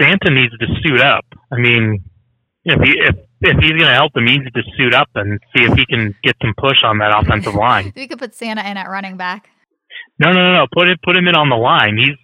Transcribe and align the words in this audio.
Santa 0.00 0.30
needs 0.30 0.56
to 0.58 0.66
suit 0.82 1.00
up. 1.00 1.24
I 1.52 1.56
mean, 1.56 2.04
if 2.64 2.80
he 2.82 2.90
if 2.98 3.16
if 3.40 3.56
he's 3.58 3.70
going 3.70 3.80
to 3.80 3.94
help 3.94 4.12
them, 4.12 4.26
he 4.26 4.38
needs 4.38 4.52
to 4.52 4.62
suit 4.76 4.94
up 4.94 5.08
and 5.14 5.38
see 5.54 5.64
if 5.64 5.74
he 5.74 5.86
can 5.86 6.14
get 6.22 6.36
some 6.42 6.54
push 6.56 6.78
on 6.84 6.98
that 6.98 7.16
offensive 7.16 7.54
line. 7.54 7.92
we 7.96 8.08
could 8.08 8.18
put 8.18 8.34
Santa 8.34 8.62
in 8.68 8.76
at 8.76 8.88
running 8.88 9.16
back. 9.16 9.50
No, 10.18 10.32
no, 10.32 10.40
no, 10.40 10.52
no. 10.54 10.66
Put 10.72 10.88
it 10.88 11.00
put 11.02 11.16
him 11.16 11.28
in 11.28 11.34
on 11.34 11.48
the 11.48 11.56
line. 11.56 11.96
He's 11.96 12.16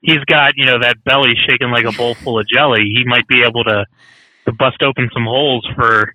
he's 0.00 0.24
got 0.26 0.54
you 0.56 0.66
know 0.66 0.78
that 0.80 1.02
belly 1.04 1.34
shaking 1.48 1.70
like 1.70 1.84
a 1.84 1.92
bowl 1.92 2.14
full 2.14 2.38
of 2.38 2.46
jelly. 2.46 2.82
He 2.82 3.04
might 3.06 3.26
be 3.26 3.42
able 3.42 3.64
to 3.64 3.86
to 4.46 4.52
bust 4.52 4.82
open 4.82 5.08
some 5.12 5.24
holes 5.24 5.66
for 5.74 6.12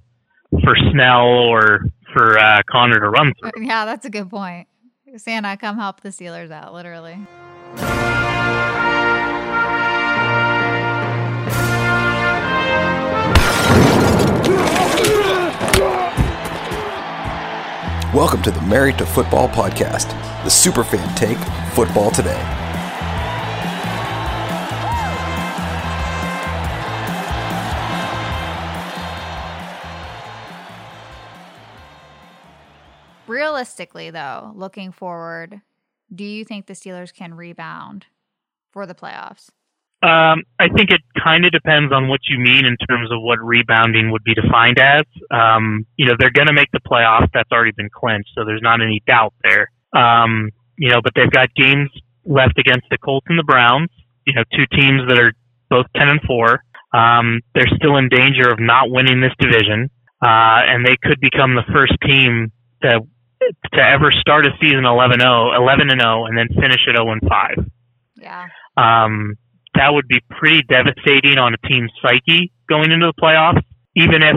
for 0.64 0.76
Snell 0.92 1.28
or 1.28 1.86
for 2.14 2.38
uh, 2.38 2.62
Conner 2.70 3.00
to 3.00 3.10
run 3.10 3.34
through. 3.40 3.66
Yeah, 3.66 3.86
that's 3.86 4.06
a 4.06 4.10
good 4.10 4.30
point. 4.30 4.68
Santa, 5.18 5.56
come 5.58 5.78
help 5.78 6.02
the 6.02 6.10
Steelers 6.10 6.52
out, 6.52 6.74
literally. 6.74 7.18
Welcome 18.16 18.42
to 18.44 18.52
the 18.52 18.62
Married 18.62 18.98
to 19.00 19.06
Football 19.06 19.50
podcast, 19.50 20.08
the 20.46 20.50
superfan 20.50 21.18
take 21.18 21.38
football 21.74 22.12
today. 22.12 22.32
Realistically, 33.28 34.12
though, 34.12 34.54
looking 34.56 34.94
forward, 34.94 35.60
do 36.10 36.24
you 36.24 36.46
think 36.46 36.68
the 36.68 36.74
Steelers 36.74 37.14
can 37.14 37.34
rebound 37.34 38.06
for 38.72 38.86
the 38.86 38.96
playoffs? 38.96 39.50
Um, 40.06 40.44
I 40.60 40.70
think 40.70 40.92
it 40.92 41.02
kind 41.18 41.46
of 41.46 41.52
depends 41.52 41.92
on 41.92 42.08
what 42.08 42.20
you 42.30 42.38
mean 42.38 42.64
in 42.64 42.78
terms 42.88 43.12
of 43.12 43.24
what 43.24 43.40
rebounding 43.42 44.12
would 44.12 44.24
be 44.24 44.36
defined 44.36 44.78
as. 44.78 45.02
Um, 45.32 45.88
you 45.98 46.06
know, 46.06 46.14
they're 46.20 46.30
going 46.30 46.46
to 46.46 46.54
make 46.54 46.70
the 46.72 46.80
playoffs. 46.80 47.30
That's 47.34 47.52
already 47.52 47.72
been 47.76 47.90
clinched, 47.90 48.30
so 48.36 48.46
there's 48.46 48.62
not 48.62 48.82
any 48.82 49.02
doubt 49.08 49.34
there. 49.44 49.72
Um, 49.98 50.52
you 50.78 50.92
know, 50.92 51.02
but 51.02 51.14
they've 51.16 51.32
got 51.32 51.50
games 51.56 51.90
left 52.24 52.60
against 52.60 52.86
the 52.92 53.00
Colts 53.00 53.26
and 53.30 53.40
the 53.40 53.44
Browns. 53.44 53.90
You 54.28 54.36
know, 54.36 54.44
two 54.54 54.66
teams 54.78 55.08
that 55.08 55.18
are 55.18 55.34
both 55.72 55.88
ten 55.96 56.08
and 56.08 56.22
four. 56.22 56.64
Um, 56.94 57.42
they're 57.56 57.72
still 57.76 57.98
in 57.98 58.08
danger 58.10 58.48
of 58.48 58.60
not 58.60 58.92
winning 58.92 59.22
this 59.22 59.34
division, 59.40 59.90
uh, 60.22 60.62
and 60.70 60.86
they 60.86 60.98
could 61.02 61.20
become 61.20 61.56
the 61.56 61.66
first 61.74 61.94
team 62.06 62.52
to 62.84 63.00
to 63.74 63.82
ever 63.82 64.12
start 64.12 64.46
a 64.46 64.52
season 64.62 64.84
11-0, 64.84 65.56
11 65.56 65.90
and 65.90 66.02
0, 66.02 66.26
and 66.26 66.38
then 66.38 66.48
finish 66.60 66.80
at 66.88 66.96
0 66.96 67.12
and 67.12 67.22
5. 67.28 67.66
Yeah. 68.16 68.48
Um, 68.78 69.36
that 69.76 69.94
would 69.94 70.08
be 70.08 70.22
pretty 70.30 70.62
devastating 70.64 71.38
on 71.38 71.54
a 71.54 71.68
team's 71.68 71.92
psyche 72.02 72.52
going 72.70 72.92
into 72.92 73.08
the 73.08 73.22
playoffs. 73.22 73.62
Even 73.96 74.24
if, 74.24 74.36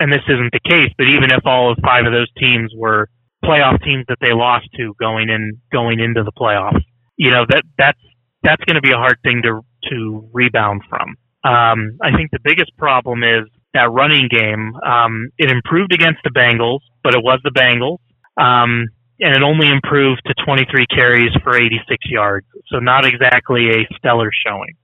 and 0.00 0.12
this 0.12 0.22
isn't 0.28 0.52
the 0.52 0.60
case, 0.68 0.90
but 0.98 1.06
even 1.06 1.30
if 1.30 1.46
all 1.46 1.70
of 1.70 1.78
five 1.84 2.06
of 2.06 2.12
those 2.12 2.30
teams 2.36 2.72
were 2.76 3.08
playoff 3.44 3.82
teams 3.84 4.04
that 4.08 4.18
they 4.20 4.32
lost 4.32 4.66
to 4.76 4.94
going 4.98 5.28
in 5.28 5.60
going 5.72 6.00
into 6.00 6.22
the 6.24 6.32
playoffs, 6.32 6.82
you 7.16 7.30
know 7.30 7.44
that 7.48 7.62
that's 7.78 7.98
that's 8.42 8.62
going 8.64 8.76
to 8.76 8.82
be 8.82 8.90
a 8.90 8.96
hard 8.96 9.18
thing 9.22 9.42
to 9.42 9.60
to 9.90 10.28
rebound 10.32 10.82
from. 10.88 11.16
Um, 11.44 11.98
I 12.00 12.16
think 12.16 12.30
the 12.30 12.38
biggest 12.42 12.76
problem 12.76 13.22
is 13.24 13.48
that 13.74 13.90
running 13.90 14.28
game. 14.28 14.74
Um, 14.84 15.28
it 15.38 15.50
improved 15.50 15.92
against 15.92 16.20
the 16.24 16.30
Bengals, 16.30 16.80
but 17.02 17.14
it 17.14 17.22
was 17.22 17.40
the 17.42 17.50
Bengals. 17.50 17.98
Um, 18.42 18.88
and 19.22 19.34
it 19.36 19.42
only 19.42 19.70
improved 19.70 20.20
to 20.26 20.34
23 20.44 20.84
carries 20.86 21.30
for 21.44 21.56
86 21.56 21.80
yards. 22.10 22.46
So 22.66 22.78
not 22.78 23.06
exactly 23.06 23.70
a 23.70 23.86
stellar 23.96 24.30
showing. 24.44 24.74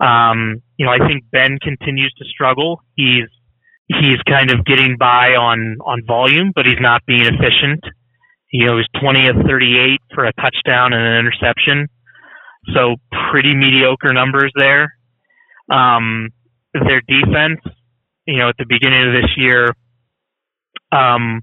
Um, 0.00 0.62
you 0.76 0.86
know, 0.86 0.92
I 0.92 0.98
think 1.08 1.24
Ben 1.32 1.58
continues 1.60 2.12
to 2.18 2.24
struggle. 2.26 2.82
He's 2.94 3.26
he's 3.88 4.20
kind 4.28 4.50
of 4.52 4.64
getting 4.64 4.96
by 4.98 5.34
on 5.34 5.78
on 5.84 6.02
volume, 6.06 6.52
but 6.54 6.66
he's 6.66 6.80
not 6.80 7.02
being 7.06 7.22
efficient. 7.24 7.82
You 8.52 8.66
know, 8.66 8.76
he's 8.76 8.86
20 9.02 9.28
of 9.28 9.36
38 9.46 10.00
for 10.14 10.24
a 10.24 10.32
touchdown 10.34 10.92
and 10.92 11.02
an 11.02 11.18
interception. 11.18 11.88
So 12.74 12.96
pretty 13.30 13.54
mediocre 13.54 14.12
numbers 14.12 14.52
there. 14.56 14.94
Um, 15.70 16.30
their 16.72 17.02
defense, 17.08 17.60
you 18.26 18.38
know, 18.38 18.48
at 18.48 18.56
the 18.58 18.66
beginning 18.68 19.08
of 19.08 19.14
this 19.14 19.30
year, 19.36 19.74
um, 20.92 21.42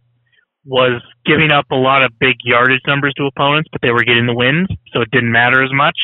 was 0.65 1.01
giving 1.25 1.51
up 1.51 1.65
a 1.71 1.75
lot 1.75 2.03
of 2.03 2.11
big 2.19 2.35
yardage 2.43 2.81
numbers 2.87 3.13
to 3.17 3.25
opponents, 3.25 3.69
but 3.71 3.81
they 3.81 3.91
were 3.91 4.03
getting 4.03 4.25
the 4.25 4.33
wins, 4.33 4.67
so 4.91 5.01
it 5.01 5.11
didn't 5.11 5.31
matter 5.31 5.63
as 5.63 5.71
much. 5.73 5.97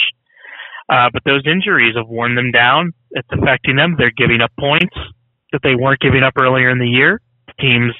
Uh, 0.89 1.09
but 1.11 1.23
those 1.25 1.41
injuries 1.45 1.95
have 1.95 2.07
worn 2.07 2.35
them 2.35 2.51
down. 2.51 2.91
It's 3.11 3.27
affecting 3.31 3.75
them. 3.77 3.95
They're 3.97 4.11
giving 4.15 4.41
up 4.41 4.51
points 4.59 4.95
that 5.51 5.61
they 5.63 5.75
weren't 5.75 5.99
giving 5.99 6.23
up 6.23 6.33
earlier 6.37 6.69
in 6.69 6.79
the 6.79 6.87
year. 6.87 7.21
Teams 7.59 7.93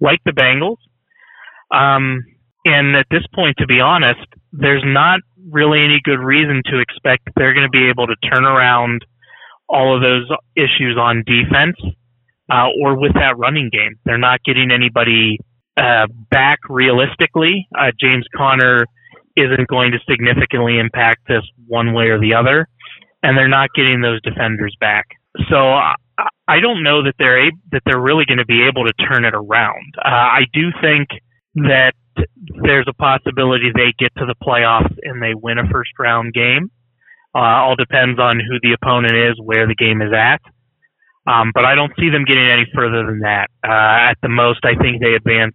like 0.00 0.20
the 0.24 0.32
Bengals. 0.32 0.76
Um, 1.70 2.24
and 2.64 2.96
at 2.96 3.06
this 3.10 3.24
point, 3.34 3.56
to 3.58 3.66
be 3.66 3.80
honest, 3.80 4.20
there's 4.52 4.82
not 4.84 5.20
really 5.50 5.80
any 5.80 6.00
good 6.02 6.20
reason 6.20 6.62
to 6.66 6.80
expect 6.80 7.28
they're 7.36 7.54
going 7.54 7.66
to 7.66 7.70
be 7.70 7.88
able 7.88 8.06
to 8.06 8.16
turn 8.30 8.44
around 8.44 9.04
all 9.68 9.94
of 9.94 10.02
those 10.02 10.28
issues 10.56 10.96
on 10.98 11.22
defense 11.26 11.76
uh, 12.50 12.68
or 12.82 12.98
with 12.98 13.14
that 13.14 13.36
running 13.36 13.70
game. 13.70 13.96
They're 14.04 14.18
not 14.18 14.42
getting 14.44 14.70
anybody 14.70 15.38
uh, 15.78 16.06
back 16.30 16.58
realistically. 16.68 17.68
Uh, 17.78 17.92
James 18.00 18.26
Conner 18.36 18.84
isn't 19.36 19.68
going 19.68 19.92
to 19.92 19.98
significantly 20.10 20.78
impact 20.78 21.20
this 21.28 21.42
one 21.66 21.94
way 21.94 22.06
or 22.08 22.18
the 22.18 22.34
other, 22.34 22.66
and 23.22 23.38
they're 23.38 23.48
not 23.48 23.70
getting 23.74 24.00
those 24.00 24.20
defenders 24.22 24.76
back. 24.80 25.06
So 25.48 25.56
I, 25.56 25.94
I 26.48 26.60
don't 26.60 26.82
know 26.82 27.04
that 27.04 27.14
they're 27.18 27.46
able, 27.46 27.58
that 27.70 27.82
they're 27.86 28.00
really 28.00 28.24
going 28.24 28.38
to 28.38 28.46
be 28.46 28.66
able 28.66 28.84
to 28.84 28.92
turn 29.06 29.24
it 29.24 29.34
around. 29.34 29.94
Uh, 29.96 30.08
I 30.08 30.42
do 30.52 30.70
think 30.82 31.08
that 31.54 31.92
there's 32.64 32.86
a 32.88 32.94
possibility 32.94 33.70
they 33.72 33.94
get 33.98 34.12
to 34.16 34.26
the 34.26 34.34
playoffs 34.42 34.94
and 35.02 35.22
they 35.22 35.34
win 35.34 35.58
a 35.58 35.68
first 35.70 35.90
round 35.98 36.34
game. 36.34 36.70
Uh, 37.34 37.38
all 37.38 37.76
depends 37.76 38.18
on 38.18 38.40
who 38.40 38.58
the 38.62 38.74
opponent 38.74 39.14
is, 39.14 39.34
where 39.40 39.68
the 39.68 39.74
game 39.74 40.02
is 40.02 40.12
at. 40.12 40.40
Um, 41.28 41.52
but 41.54 41.64
I 41.64 41.74
don't 41.74 41.92
see 41.98 42.08
them 42.08 42.24
getting 42.24 42.48
any 42.48 42.66
further 42.74 43.04
than 43.04 43.20
that. 43.20 43.50
Uh, 43.62 44.10
at 44.10 44.16
the 44.22 44.30
most, 44.30 44.60
I 44.64 44.74
think 44.76 45.02
they 45.02 45.12
advance 45.12 45.54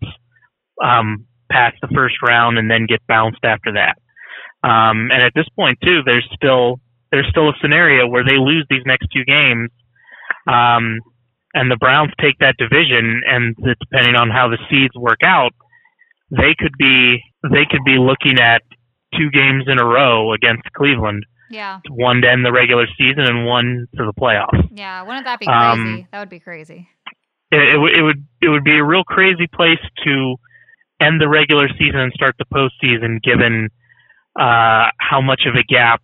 um, 0.84 1.26
past 1.52 1.78
the 1.82 1.88
first 1.96 2.16
round 2.26 2.60
and 2.60 2.70
then 2.70 2.86
get 2.88 3.02
bounced 3.08 3.44
after 3.44 3.74
that. 3.74 3.98
Um, 4.68 5.10
and 5.12 5.24
at 5.24 5.34
this 5.36 5.48
point, 5.56 5.80
too, 5.84 6.02
there's 6.06 6.28
still 6.36 6.80
there's 7.12 7.28
still 7.30 7.50
a 7.50 7.54
scenario 7.62 8.08
where 8.08 8.24
they 8.24 8.38
lose 8.38 8.66
these 8.70 8.82
next 8.86 9.08
two 9.14 9.24
games, 9.26 9.70
um, 10.48 11.00
and 11.54 11.70
the 11.70 11.78
Browns 11.78 12.12
take 12.20 12.38
that 12.40 12.56
division, 12.58 13.22
and 13.28 13.56
depending 13.56 14.16
on 14.16 14.30
how 14.30 14.50
the 14.50 14.58
seeds 14.70 14.96
work 14.96 15.20
out, 15.24 15.52
they 16.32 16.56
could 16.58 16.74
be 16.78 17.22
they 17.44 17.66
could 17.70 17.84
be 17.86 17.98
looking 17.98 18.40
at 18.40 18.62
two 19.18 19.30
games 19.32 19.66
in 19.68 19.80
a 19.80 19.86
row 19.86 20.34
against 20.34 20.64
Cleveland 20.76 21.26
yeah. 21.54 21.80
One 21.90 22.22
to 22.22 22.30
end 22.30 22.46
the 22.46 22.52
regular 22.52 22.88
season 22.98 23.24
and 23.24 23.46
one 23.46 23.88
for 23.96 24.06
the 24.06 24.14
playoffs. 24.14 24.70
Yeah, 24.72 25.04
wouldn't 25.04 25.26
that 25.26 25.40
be 25.40 25.46
crazy? 25.46 25.60
Um, 25.60 26.08
that 26.12 26.20
would 26.20 26.30
be 26.30 26.40
crazy. 26.40 26.90
It, 27.52 27.76
it, 27.76 27.98
it, 27.98 28.02
would 28.02 28.26
it 28.42 28.50
would 28.50 28.64
be 28.64 28.78
a 28.78 28.84
real 28.84 29.04
crazy 29.04 29.48
place 29.48 29.80
to 30.06 30.36
end 31.00 31.22
the 31.22 31.30
regular 31.30 31.68
season 31.78 32.00
and 32.00 32.12
start 32.14 32.36
the 32.40 32.46
postseason, 32.46 33.22
given 33.22 33.70
uh, 34.40 34.90
how 34.98 35.22
much 35.22 35.44
of 35.46 35.54
a 35.56 35.64
gap 35.64 36.02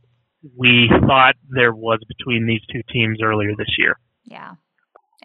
we 0.55 0.89
thought 1.07 1.35
there 1.49 1.73
was 1.73 1.99
between 2.07 2.45
these 2.45 2.61
two 2.71 2.81
teams 2.93 3.19
earlier 3.23 3.55
this 3.57 3.75
year. 3.77 3.99
Yeah, 4.25 4.53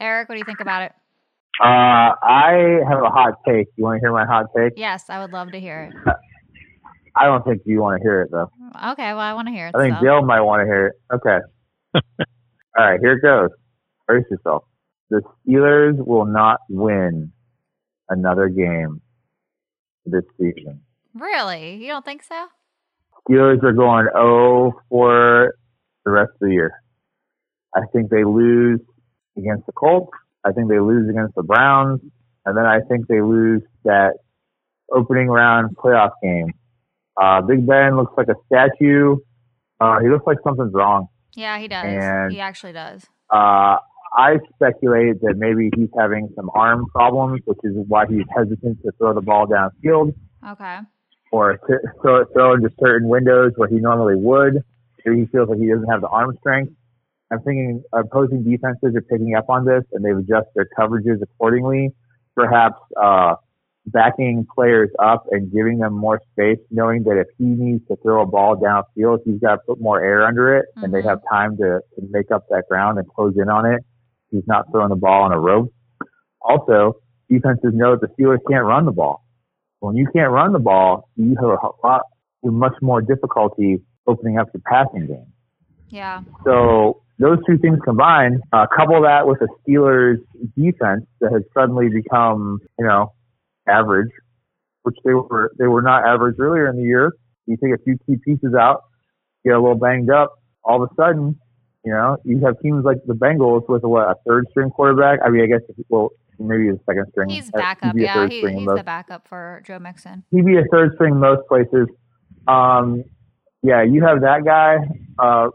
Eric, 0.00 0.28
what 0.28 0.36
do 0.36 0.38
you 0.38 0.46
think 0.46 0.60
about 0.60 0.82
it? 0.82 0.92
Uh, 1.62 2.16
I 2.20 2.80
have 2.88 3.02
a 3.02 3.10
hot 3.10 3.34
take. 3.46 3.68
You 3.76 3.84
want 3.84 3.98
to 3.98 4.00
hear 4.00 4.12
my 4.12 4.24
hot 4.24 4.46
take? 4.56 4.72
Yes, 4.76 5.08
I 5.08 5.20
would 5.20 5.32
love 5.32 5.52
to 5.52 5.60
hear 5.60 5.92
it. 5.92 6.14
I 7.16 7.26
don't 7.26 7.44
think 7.44 7.62
you 7.64 7.80
want 7.80 8.00
to 8.00 8.02
hear 8.02 8.22
it 8.22 8.30
though. 8.30 8.50
Okay, 8.92 9.12
well, 9.12 9.20
I 9.20 9.34
want 9.34 9.48
to 9.48 9.52
hear 9.54 9.68
it. 9.68 9.74
I 9.76 9.78
think 9.78 9.96
so. 9.98 10.04
Dale 10.04 10.22
might 10.22 10.40
want 10.40 10.60
to 10.60 10.66
hear 10.66 10.86
it. 10.88 10.94
Okay. 11.14 11.38
All 12.76 12.84
right, 12.84 12.98
here 13.00 13.12
it 13.12 13.22
goes. 13.22 13.50
Brace 14.06 14.24
yourself. 14.30 14.64
The 15.10 15.22
Steelers 15.46 16.04
will 16.04 16.24
not 16.26 16.60
win 16.68 17.32
another 18.08 18.48
game 18.48 19.00
this 20.06 20.24
season. 20.38 20.80
Really? 21.14 21.76
You 21.76 21.88
don't 21.88 22.04
think 22.04 22.22
so? 22.22 22.46
Steelers 23.28 23.62
are 23.62 23.72
going 23.72 24.06
0 24.12 24.72
for 24.88 25.54
the 26.04 26.10
rest 26.10 26.30
of 26.34 26.48
the 26.48 26.52
year. 26.52 26.72
I 27.74 27.82
think 27.92 28.10
they 28.10 28.24
lose 28.24 28.80
against 29.38 29.66
the 29.66 29.72
Colts. 29.72 30.10
I 30.44 30.52
think 30.52 30.68
they 30.68 30.80
lose 30.80 31.08
against 31.08 31.34
the 31.34 31.42
Browns. 31.42 32.00
And 32.44 32.56
then 32.56 32.66
I 32.66 32.80
think 32.88 33.06
they 33.06 33.20
lose 33.20 33.62
that 33.84 34.14
opening 34.92 35.28
round 35.28 35.76
playoff 35.76 36.10
game 36.22 36.52
uh, 37.20 37.40
Big 37.42 37.66
Ben 37.66 37.96
looks 37.96 38.12
like 38.16 38.28
a 38.28 38.34
statue. 38.46 39.16
Uh, 39.80 40.00
he 40.00 40.08
looks 40.08 40.26
like 40.26 40.38
something's 40.44 40.72
wrong. 40.72 41.08
Yeah, 41.34 41.58
he 41.58 41.68
does. 41.68 41.84
And, 41.84 42.32
he 42.32 42.40
actually 42.40 42.72
does. 42.72 43.04
Uh, 43.30 43.76
I 44.16 44.38
speculate 44.54 45.20
that 45.22 45.34
maybe 45.36 45.70
he's 45.76 45.88
having 45.98 46.28
some 46.36 46.50
arm 46.54 46.86
problems, 46.94 47.40
which 47.46 47.58
is 47.64 47.74
why 47.88 48.06
he's 48.06 48.24
hesitant 48.34 48.80
to 48.82 48.92
throw 48.98 49.12
the 49.12 49.20
ball 49.20 49.46
downfield. 49.46 50.14
Okay. 50.48 50.78
Or 51.32 51.56
to 51.56 51.78
throw, 52.00 52.24
throw 52.32 52.54
into 52.54 52.70
certain 52.80 53.08
windows 53.08 53.52
where 53.56 53.68
he 53.68 53.76
normally 53.76 54.14
would. 54.16 54.62
Maybe 55.04 55.20
he 55.20 55.26
feels 55.26 55.48
like 55.48 55.58
he 55.58 55.68
doesn't 55.68 55.88
have 55.88 56.00
the 56.00 56.08
arm 56.08 56.36
strength. 56.40 56.72
I'm 57.32 57.40
thinking 57.40 57.82
opposing 57.92 58.44
defenses 58.44 58.94
are 58.94 59.02
picking 59.02 59.34
up 59.34 59.48
on 59.48 59.64
this 59.64 59.82
and 59.92 60.04
they've 60.04 60.16
adjusted 60.16 60.52
their 60.54 60.68
coverages 60.78 61.20
accordingly. 61.20 61.92
Perhaps 62.36 62.76
uh, 63.00 63.34
backing 63.86 64.46
players 64.54 64.90
up 64.98 65.26
and 65.30 65.52
giving 65.52 65.78
them 65.78 65.92
more 65.92 66.20
space, 66.32 66.58
knowing 66.70 67.04
that 67.04 67.18
if 67.18 67.26
he 67.38 67.44
needs 67.44 67.86
to 67.88 67.96
throw 67.96 68.22
a 68.22 68.26
ball 68.26 68.56
downfield, 68.56 69.18
he's 69.24 69.40
got 69.40 69.56
to 69.56 69.60
put 69.66 69.80
more 69.80 70.02
air 70.02 70.26
under 70.26 70.56
it, 70.56 70.66
mm-hmm. 70.70 70.84
and 70.84 70.94
they 70.94 71.00
mm-hmm. 71.00 71.08
have 71.08 71.20
time 71.30 71.56
to, 71.58 71.80
to 71.94 72.02
make 72.10 72.30
up 72.30 72.46
that 72.50 72.64
ground 72.68 72.98
and 72.98 73.08
close 73.08 73.34
in 73.36 73.48
on 73.48 73.66
it. 73.66 73.84
He's 74.30 74.46
not 74.46 74.70
throwing 74.70 74.88
the 74.88 74.96
ball 74.96 75.24
on 75.24 75.32
a 75.32 75.38
rope. 75.38 75.72
Also, 76.40 76.94
defenses 77.30 77.72
know 77.72 77.96
that 77.96 78.00
the 78.00 78.22
Steelers 78.22 78.38
can't 78.50 78.64
run 78.64 78.84
the 78.84 78.92
ball. 78.92 79.24
When 79.80 79.96
you 79.96 80.06
can't 80.14 80.32
run 80.32 80.52
the 80.52 80.58
ball, 80.58 81.08
you 81.16 81.36
have 81.36 81.44
a 81.44 81.86
lot, 81.86 82.02
much 82.42 82.74
more 82.80 83.00
difficulty 83.00 83.78
opening 84.06 84.38
up 84.38 84.48
your 84.52 84.62
passing 84.66 85.06
game. 85.06 85.26
Yeah. 85.88 86.22
So 86.44 87.02
those 87.18 87.38
two 87.46 87.58
things 87.58 87.78
combined, 87.84 88.42
uh, 88.52 88.66
couple 88.74 89.00
that 89.02 89.26
with 89.26 89.38
the 89.38 89.48
Steelers 89.62 90.16
defense 90.56 91.06
that 91.20 91.32
has 91.32 91.42
suddenly 91.54 91.88
become, 91.88 92.60
you 92.78 92.86
know, 92.86 93.12
average, 93.68 94.10
which 94.82 94.96
they 95.04 95.14
were 95.14 95.52
they 95.58 95.66
were 95.66 95.82
not 95.82 96.06
average 96.06 96.36
earlier 96.38 96.68
in 96.68 96.76
the 96.76 96.82
year. 96.82 97.12
You 97.46 97.56
take 97.56 97.74
a 97.74 97.82
few 97.82 97.98
key 98.06 98.16
pieces 98.24 98.54
out, 98.58 98.82
get 99.44 99.54
a 99.54 99.60
little 99.60 99.76
banged 99.76 100.10
up, 100.10 100.34
all 100.64 100.82
of 100.82 100.90
a 100.90 100.94
sudden, 100.94 101.38
you 101.84 101.92
know, 101.92 102.16
you 102.24 102.40
have 102.44 102.60
teams 102.60 102.84
like 102.84 102.98
the 103.06 103.14
Bengals 103.14 103.68
with 103.68 103.84
a, 103.84 103.88
what 103.88 104.08
a 104.08 104.14
third 104.26 104.46
string 104.50 104.70
quarterback. 104.70 105.20
I 105.24 105.28
mean, 105.28 105.42
I 105.42 105.46
guess 105.46 105.60
well 105.88 106.10
maybe 106.38 106.68
a 106.68 106.76
second 106.86 107.06
string. 107.10 107.28
He's 107.28 107.50
backup, 107.50 107.94
yeah. 107.96 108.26
He, 108.26 108.40
he's 108.40 108.66
the 108.66 108.82
backup 108.84 109.28
for 109.28 109.62
Joe 109.66 109.78
Mixon. 109.78 110.24
He'd 110.30 110.46
be 110.46 110.56
a 110.56 110.64
third 110.72 110.92
string 110.94 111.18
most 111.18 111.46
places. 111.48 111.86
Um, 112.48 113.04
yeah, 113.62 113.82
you 113.82 114.04
have 114.04 114.20
that 114.22 114.44
guy 114.44 114.76
uh, 115.18 115.48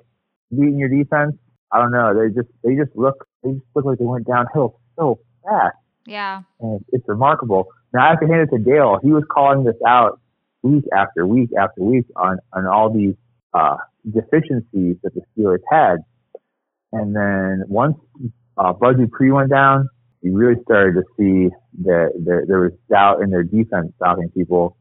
beating 0.51 0.77
your 0.77 0.89
defense. 0.89 1.35
I 1.71 1.79
don't 1.79 1.91
know. 1.91 2.13
They 2.13 2.33
just 2.33 2.50
they 2.63 2.75
just 2.75 2.95
look 2.95 3.27
they 3.44 3.51
just 3.51 3.65
look 3.75 3.85
like 3.85 4.00
they 4.00 4.06
went 4.06 4.25
downhill 4.25 4.79
so 4.97 5.19
fast. 5.45 5.75
Yeah, 6.06 6.41
and 6.59 6.81
it's, 6.81 6.89
it's 6.94 7.07
remarkable. 7.07 7.67
Now 7.94 8.06
I 8.06 8.09
have 8.09 8.19
to 8.19 8.27
hand 8.27 8.41
it 8.41 8.56
to 8.56 8.63
Dale. 8.63 9.00
He 9.01 9.12
was 9.12 9.24
calling 9.30 9.63
this 9.63 9.75
out 9.86 10.19
week 10.62 10.86
after 10.95 11.25
week 11.25 11.50
after 11.57 11.81
week 11.81 12.06
on 12.15 12.38
on 12.53 12.65
all 12.68 12.91
these 12.94 13.15
uh, 13.53 13.77
deficiencies 14.09 14.97
that 15.03 15.13
the 15.13 15.21
Steelers 15.36 15.62
had, 15.69 15.97
and 16.91 17.15
then 17.15 17.63
once 17.68 17.97
uh, 18.57 18.74
Bud 18.74 18.97
Dupree 18.97 19.31
went 19.31 19.50
down, 19.50 19.88
you 20.21 20.36
really 20.36 20.62
started 20.63 20.94
to 20.94 21.03
see 21.18 21.56
that 21.83 22.12
there, 22.19 22.44
there 22.47 22.59
was 22.59 22.74
doubt 22.89 23.21
in 23.21 23.30
their 23.30 23.44
defense 23.44 23.94
stopping 23.95 24.30
people. 24.30 24.75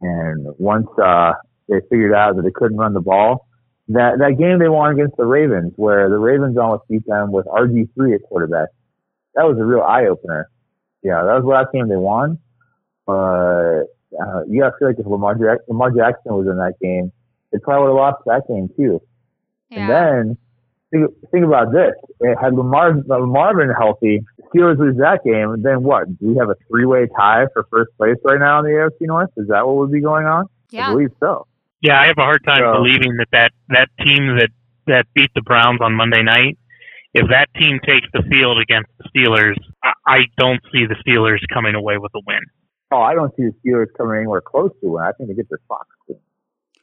And 0.00 0.46
once 0.58 0.88
uh, 1.02 1.32
they 1.68 1.80
figured 1.90 2.14
out 2.14 2.36
that 2.36 2.42
they 2.42 2.50
couldn't 2.50 2.76
run 2.76 2.94
the 2.94 3.00
ball, 3.00 3.46
that 3.88 4.18
that 4.18 4.36
game 4.38 4.58
they 4.58 4.68
won 4.68 4.92
against 4.92 5.16
the 5.16 5.24
Ravens, 5.24 5.72
where 5.76 6.08
the 6.08 6.18
Ravens 6.18 6.58
almost 6.58 6.88
beat 6.88 7.06
them 7.06 7.32
with 7.32 7.46
RG 7.46 7.88
three 7.94 8.14
at 8.14 8.22
quarterback, 8.22 8.68
that 9.34 9.44
was 9.44 9.58
a 9.58 9.64
real 9.64 9.82
eye 9.82 10.06
opener. 10.06 10.50
Yeah, 11.02 11.22
that 11.22 11.34
was 11.34 11.42
the 11.42 11.48
last 11.48 11.72
game 11.72 11.88
they 11.88 11.96
won. 11.96 12.38
But 13.06 13.88
uh, 14.20 14.42
you 14.48 14.60
got 14.60 14.70
to 14.70 14.76
feel 14.78 14.88
like 14.88 14.98
if 14.98 15.06
Lamar, 15.06 15.34
Jack- 15.34 15.66
Lamar 15.68 15.90
Jackson 15.90 16.34
was 16.34 16.46
in 16.46 16.56
that 16.56 16.74
game, 16.80 17.12
they 17.52 17.58
probably 17.58 17.92
would 17.92 18.00
have 18.00 18.14
lost 18.14 18.22
that 18.26 18.48
game 18.48 18.70
too. 18.76 19.00
Yeah. 19.70 19.80
And 19.80 19.90
then 19.90 20.38
think, 20.90 21.30
think 21.30 21.44
about 21.44 21.72
this: 21.72 21.94
had 22.40 22.54
Lamar 22.54 22.94
Lamar 23.06 23.56
been 23.56 23.70
healthy, 23.70 24.24
Steelers 24.54 24.78
lose 24.78 24.96
that 24.98 25.24
game, 25.24 25.62
then 25.62 25.82
what? 25.82 26.06
Do 26.18 26.28
we 26.28 26.36
have 26.36 26.50
a 26.50 26.56
three 26.68 26.86
way 26.86 27.06
tie 27.16 27.46
for 27.52 27.66
first 27.70 27.90
place 27.96 28.16
right 28.24 28.38
now 28.38 28.60
in 28.60 28.64
the 28.64 28.70
AFC 28.70 29.06
North? 29.06 29.30
Is 29.36 29.48
that 29.48 29.66
what 29.66 29.76
would 29.76 29.92
be 29.92 30.00
going 30.00 30.26
on? 30.26 30.46
Yeah. 30.70 30.88
I 30.88 30.92
believe 30.92 31.12
so. 31.20 31.46
Yeah, 31.80 32.00
I 32.00 32.06
have 32.06 32.18
a 32.18 32.22
hard 32.22 32.44
time 32.44 32.60
so, 32.60 32.72
believing 32.72 33.16
that, 33.18 33.28
that 33.32 33.52
that 33.68 33.88
team 34.04 34.36
that 34.36 34.50
that 34.86 35.06
beat 35.14 35.30
the 35.34 35.42
Browns 35.42 35.80
on 35.80 35.94
Monday 35.94 36.22
night, 36.22 36.58
if 37.14 37.28
that 37.30 37.48
team 37.54 37.78
takes 37.84 38.08
the 38.12 38.22
field 38.28 38.58
against 38.58 38.90
the 38.98 39.08
Steelers, 39.10 39.56
I, 39.82 39.92
I 40.06 40.18
don't 40.36 40.60
see 40.72 40.86
the 40.86 40.96
Steelers 41.06 41.38
coming 41.52 41.74
away 41.74 41.98
with 41.98 42.12
a 42.14 42.20
win. 42.26 42.40
Oh, 42.90 43.00
I 43.00 43.14
don't 43.14 43.34
see 43.36 43.44
the 43.44 43.54
Steelers 43.64 43.86
coming 43.96 44.18
anywhere 44.18 44.40
close 44.40 44.70
to 44.80 44.88
win. 44.88 45.04
I 45.04 45.12
think 45.12 45.28
they 45.28 45.34
get 45.34 45.48
their 45.48 45.60
socks 45.68 45.88
clean. 46.06 46.18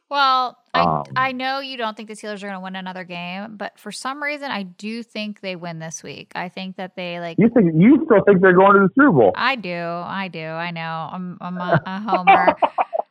Well, 0.08 0.56
I, 0.72 0.80
um, 0.82 1.04
I 1.16 1.32
know 1.32 1.58
you 1.58 1.76
don't 1.76 1.96
think 1.96 2.08
the 2.08 2.14
Steelers 2.14 2.36
are 2.36 2.46
going 2.46 2.54
to 2.54 2.60
win 2.60 2.76
another 2.76 3.02
game, 3.02 3.56
but 3.56 3.76
for 3.76 3.90
some 3.90 4.22
reason, 4.22 4.52
I 4.52 4.62
do 4.62 5.02
think 5.02 5.40
they 5.40 5.56
win 5.56 5.80
this 5.80 6.04
week. 6.04 6.30
I 6.36 6.48
think 6.48 6.76
that 6.76 6.94
they 6.94 7.18
like. 7.18 7.38
You 7.40 7.48
think 7.48 7.72
you 7.74 8.00
still 8.04 8.22
think 8.24 8.40
they're 8.40 8.52
going 8.52 8.74
to 8.74 8.86
the 8.86 8.90
Super 8.94 9.10
Bowl? 9.10 9.32
I 9.34 9.56
do, 9.56 9.74
I 9.74 10.28
do. 10.28 10.44
I 10.44 10.70
know. 10.70 11.08
I'm 11.10 11.38
I'm 11.40 11.58
a, 11.58 11.82
a 11.84 12.00
homer. 12.00 12.56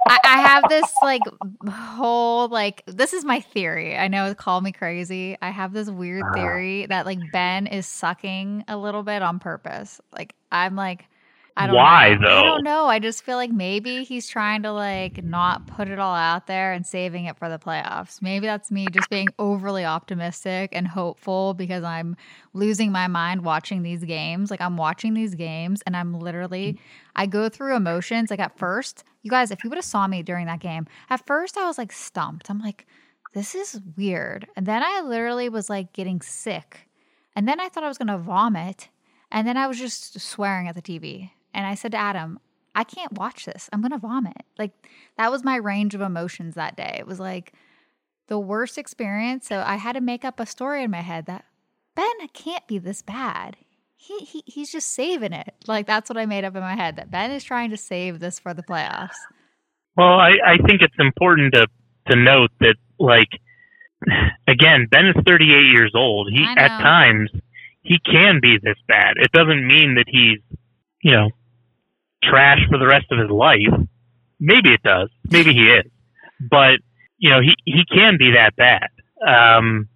I, 0.08 0.20
I, 0.24 0.42
have 0.42 0.64
this 0.70 0.92
like 1.02 1.22
whole 1.68 2.48
like 2.50 2.84
this 2.86 3.14
is 3.14 3.26
my 3.26 3.40
theory. 3.40 3.98
I 3.98 4.08
know 4.08 4.34
call 4.36 4.62
me 4.62 4.72
crazy. 4.72 5.36
I 5.42 5.50
have 5.50 5.74
this 5.74 5.90
weird 5.90 6.24
uh-huh. 6.24 6.34
theory 6.34 6.86
that 6.88 7.06
like 7.06 7.20
Ben 7.32 7.66
is 7.68 7.88
sucking 7.88 8.66
a 8.68 8.78
little 8.78 9.04
bit 9.04 9.22
on 9.22 9.40
purpose. 9.40 10.00
Like 10.12 10.36
I'm 10.52 10.76
like 10.76 11.06
I 11.58 11.68
don't 11.68 11.76
Why 11.76 12.16
know. 12.16 12.28
though? 12.28 12.38
I 12.38 12.44
don't 12.44 12.64
know. 12.66 12.86
I 12.88 13.00
just 13.00 13.24
feel 13.24 13.38
like 13.38 13.52
maybe 13.52 14.04
he's 14.04 14.28
trying 14.28 14.64
to 14.64 14.74
like 14.74 15.24
not 15.24 15.68
put 15.68 15.88
it 15.88 16.00
all 16.00 16.14
out 16.14 16.48
there 16.48 16.74
and 16.74 16.86
saving 16.86 17.26
it 17.26 17.38
for 17.38 17.48
the 17.48 17.58
playoffs. 17.58 18.22
Maybe 18.22 18.46
that's 18.46 18.72
me 18.72 18.88
just 18.92 19.10
being 19.10 19.30
overly 19.40 19.86
optimistic 19.86 20.72
and 20.74 20.86
hopeful 20.86 21.54
because 21.54 21.84
I'm 21.84 22.18
losing 22.54 22.92
my 22.92 23.08
mind 23.08 23.46
watching 23.46 23.84
these 23.84 24.04
games. 24.04 24.52
Like 24.52 24.60
I'm 24.60 24.76
watching 24.76 25.14
these 25.14 25.34
games 25.34 25.82
and 25.86 25.96
I'm 25.96 26.20
literally 26.20 26.74
mm. 26.74 26.80
I 27.16 27.26
go 27.26 27.48
through 27.48 27.78
emotions. 27.78 28.30
Like 28.30 28.42
at 28.42 28.58
first, 28.58 29.06
you 29.22 29.32
guys, 29.32 29.50
if 29.50 29.64
you 29.64 29.70
would 29.70 29.78
have 29.78 29.86
saw 29.86 30.08
me 30.08 30.24
during 30.24 30.48
that 30.48 30.60
game, 30.60 30.88
at 31.10 31.26
first 31.26 31.58
I 31.58 31.66
was 31.66 31.78
like 31.78 31.94
stumped. 31.94 32.50
I'm 32.50 32.60
like, 32.60 32.86
this 33.34 33.56
is 33.56 33.80
weird. 33.96 34.46
And 34.58 34.66
then 34.66 34.84
I 34.84 35.02
literally 35.02 35.48
was 35.48 35.70
like 35.70 35.94
getting 35.94 36.22
sick. 36.22 36.90
And 37.34 37.48
then 37.48 37.62
I 37.62 37.70
thought 37.70 37.86
I 37.86 37.88
was 37.88 37.98
gonna 37.98 38.18
vomit. 38.18 38.90
And 39.32 39.48
then 39.48 39.56
I 39.56 39.68
was 39.68 39.80
just 39.80 40.20
swearing 40.20 40.68
at 40.68 40.76
the 40.76 40.82
TV. 40.82 41.32
And 41.56 41.66
I 41.66 41.74
said 41.74 41.92
to 41.94 41.98
Adam, 41.98 42.40
I 42.76 42.84
can't 42.84 43.14
watch 43.14 43.46
this. 43.46 43.70
I'm 43.72 43.82
going 43.82 43.92
to 43.92 43.98
vomit. 43.98 44.44
Like 44.60 44.74
that 45.18 45.32
was 45.32 45.44
my 45.44 45.56
range 45.56 45.96
of 45.96 46.02
emotions 46.02 46.56
that 46.56 46.76
day. 46.76 46.98
It 47.00 47.08
was 47.08 47.20
like 47.20 47.54
the 48.28 48.38
worst 48.38 48.78
experience. 48.78 49.48
So 49.48 49.64
I 49.66 49.76
had 49.76 49.94
to 49.94 50.02
make 50.02 50.26
up 50.26 50.40
a 50.40 50.46
story 50.46 50.84
in 50.84 50.92
my 50.92 51.02
head 51.02 51.26
that 51.26 51.46
Ben 51.96 52.28
can't 52.34 52.68
be 52.68 52.78
this 52.78 53.02
bad. 53.02 53.56
He, 53.96 54.20
he 54.20 54.44
he's 54.46 54.72
just 54.72 54.90
saving 54.90 55.34
it. 55.34 55.56
Like 55.68 55.88
that's 55.88 56.10
what 56.10 56.18
I 56.18 56.26
made 56.26 56.44
up 56.44 56.56
in 56.56 56.62
my 56.62 56.76
head 56.76 56.98
that 56.98 57.10
Ben 57.10 57.32
is 57.32 57.44
trying 57.44 57.70
to 57.72 57.78
save 57.78 58.20
this 58.20 58.38
for 58.38 58.54
the 58.54 58.62
playoffs. 58.62 59.16
Well, 59.96 60.20
I, 60.20 60.34
I 60.46 60.58
think 60.68 60.82
it's 60.82 60.96
important 61.00 61.54
to 61.54 61.68
to 62.10 62.16
note 62.16 62.52
that 62.60 62.76
like 63.00 63.30
again, 64.48 64.88
Ben 64.92 65.08
is 65.08 65.16
38 65.26 65.48
years 65.74 65.94
old. 65.96 66.30
He 66.32 66.44
at 66.44 66.68
times 66.68 67.32
he 67.82 68.00
can 68.00 68.40
be 68.42 68.58
this 68.62 68.78
bad. 68.88 69.14
It 69.18 69.32
doesn't 69.32 69.66
mean 69.66 69.96
that 69.96 70.06
he's, 70.08 70.40
you 71.02 71.12
know, 71.12 71.30
trash 72.30 72.60
for 72.70 72.78
the 72.78 72.88
rest 72.88 73.06
of 73.12 73.20
his 73.20 73.30
life. 73.30 73.88
Maybe 74.40 74.70
it 74.70 74.84
does. 74.84 75.10
Maybe 75.30 75.54
he 75.54 75.68
is. 75.68 75.86
But, 76.40 76.80
you 77.18 77.30
know, 77.30 77.40
he, 77.42 77.56
he 77.66 77.84
can 77.86 78.18
be 78.18 78.32
that 78.32 78.56
bad. 78.56 78.90
Um, 79.26 79.88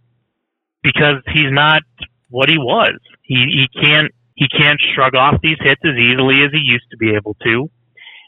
because 0.82 1.22
he's 1.34 1.52
not 1.52 1.84
what 2.30 2.50
he 2.50 2.58
was. 2.58 2.98
He, 3.24 3.36
he 3.36 3.82
can't, 3.82 4.12
he 4.36 4.48
can't 4.48 4.80
shrug 4.96 5.16
off 5.16 5.42
these 5.44 5.58
hits 5.60 5.82
as 5.84 5.98
easily 5.98 6.44
as 6.44 6.52
he 6.52 6.60
used 6.60 6.86
to 6.92 6.98
be 6.98 7.14
able 7.16 7.36
to. 7.44 7.70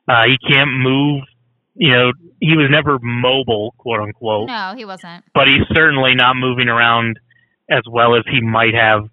Uh, 0.08 0.24
he 0.26 0.38
can't 0.38 0.70
move, 0.72 1.24
you 1.76 1.92
know, 1.92 2.12
he 2.42 2.58
was 2.58 2.68
never 2.70 3.00
mobile, 3.02 3.74
quote 3.78 4.02
unquote. 4.02 4.48
No, 4.48 4.74
he 4.76 4.84
wasn't. 4.84 5.24
But 5.34 5.48
he's 5.48 5.64
certainly 5.74 6.16
not 6.16 6.36
moving 6.36 6.68
around 6.68 7.20
as 7.70 7.84
well 7.90 8.16
as 8.16 8.24
he 8.30 8.42
might 8.42 8.74
have, 8.74 9.04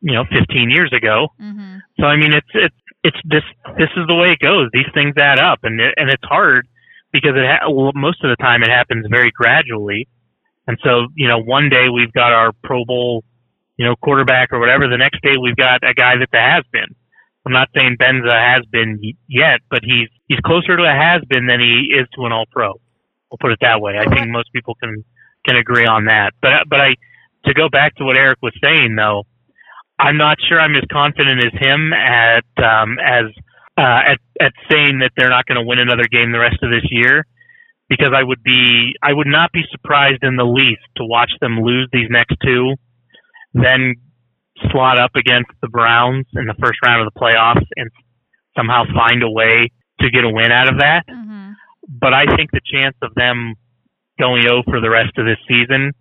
you 0.00 0.14
know, 0.14 0.24
15 0.24 0.70
years 0.70 0.92
ago. 0.92 1.28
Mm-hmm. 1.40 1.76
So 2.00 2.06
I 2.06 2.16
mean, 2.16 2.32
it's 2.32 2.48
it's 2.54 2.74
it's 3.04 3.16
this 3.24 3.44
this 3.78 3.90
is 3.96 4.06
the 4.06 4.14
way 4.14 4.32
it 4.32 4.38
goes. 4.40 4.68
These 4.72 4.90
things 4.94 5.14
add 5.16 5.38
up, 5.38 5.60
and 5.62 5.80
it, 5.80 5.94
and 5.96 6.10
it's 6.10 6.24
hard 6.24 6.66
because 7.12 7.32
it 7.36 7.44
ha- 7.46 7.92
most 7.94 8.22
of 8.24 8.30
the 8.30 8.36
time 8.36 8.62
it 8.62 8.70
happens 8.70 9.06
very 9.10 9.30
gradually. 9.30 10.08
And 10.66 10.78
so 10.82 11.06
you 11.14 11.28
know, 11.28 11.38
one 11.38 11.68
day 11.68 11.88
we've 11.88 12.12
got 12.12 12.32
our 12.32 12.52
Pro 12.64 12.84
Bowl, 12.84 13.24
you 13.76 13.84
know, 13.86 13.94
quarterback 13.96 14.52
or 14.52 14.58
whatever. 14.58 14.88
The 14.88 14.98
next 14.98 15.22
day 15.22 15.36
we've 15.40 15.56
got 15.56 15.82
a 15.84 15.94
guy 15.94 16.16
that's 16.18 16.32
a 16.34 16.40
has 16.40 16.64
been. 16.72 16.94
I'm 17.46 17.52
not 17.52 17.68
saying 17.74 17.96
Ben's 17.98 18.26
a 18.26 18.34
has 18.34 18.64
been 18.70 19.00
yet, 19.26 19.60
but 19.70 19.82
he's 19.82 20.08
he's 20.26 20.40
closer 20.40 20.76
to 20.76 20.82
a 20.82 20.92
has 20.92 21.22
been 21.28 21.46
than 21.46 21.60
he 21.60 21.94
is 21.98 22.06
to 22.16 22.26
an 22.26 22.32
All 22.32 22.46
Pro. 22.50 22.80
We'll 23.30 23.38
put 23.40 23.52
it 23.52 23.58
that 23.62 23.80
way. 23.80 23.98
I 23.98 24.06
think 24.06 24.28
most 24.28 24.52
people 24.52 24.74
can 24.74 25.04
can 25.46 25.56
agree 25.56 25.86
on 25.86 26.06
that. 26.06 26.32
But 26.42 26.68
but 26.68 26.80
I 26.80 26.96
to 27.44 27.54
go 27.54 27.68
back 27.68 27.94
to 27.96 28.04
what 28.04 28.16
Eric 28.16 28.38
was 28.42 28.52
saying 28.60 28.96
though 28.96 29.24
I'm 29.98 30.16
not 30.16 30.38
sure 30.48 30.60
I'm 30.60 30.76
as 30.76 30.84
confident 30.92 31.44
as 31.44 31.52
him 31.60 31.92
at 31.92 32.44
um, 32.62 32.98
as 32.98 33.24
uh, 33.76 34.12
at 34.12 34.18
at 34.40 34.52
saying 34.70 35.00
that 35.00 35.12
they're 35.16 35.30
not 35.30 35.46
going 35.46 35.56
to 35.56 35.66
win 35.66 35.78
another 35.78 36.04
game 36.10 36.32
the 36.32 36.38
rest 36.38 36.62
of 36.62 36.70
this 36.70 36.84
year, 36.90 37.24
because 37.88 38.10
I 38.14 38.22
would 38.22 38.42
be 38.42 38.94
I 39.02 39.12
would 39.12 39.26
not 39.26 39.50
be 39.52 39.62
surprised 39.70 40.22
in 40.22 40.36
the 40.36 40.44
least 40.44 40.82
to 40.96 41.04
watch 41.04 41.32
them 41.40 41.60
lose 41.60 41.88
these 41.92 42.08
next 42.10 42.36
two, 42.44 42.74
then 43.54 43.94
slot 44.70 44.98
up 44.98 45.12
against 45.14 45.50
the 45.62 45.68
Browns 45.68 46.26
in 46.34 46.46
the 46.46 46.54
first 46.60 46.78
round 46.84 47.06
of 47.06 47.12
the 47.12 47.18
playoffs 47.18 47.66
and 47.76 47.90
somehow 48.56 48.84
find 48.94 49.22
a 49.22 49.30
way 49.30 49.70
to 50.00 50.10
get 50.10 50.24
a 50.24 50.30
win 50.30 50.50
out 50.52 50.68
of 50.68 50.80
that. 50.80 51.04
Mm-hmm. 51.08 51.52
But 51.88 52.12
I 52.12 52.24
think 52.36 52.50
the 52.50 52.60
chance 52.64 52.96
of 53.02 53.14
them 53.14 53.54
going 54.18 54.42
0 54.42 54.62
for 54.64 54.80
the 54.80 54.90
rest 54.90 55.16
of 55.16 55.26
this 55.26 55.38
season 55.48 55.92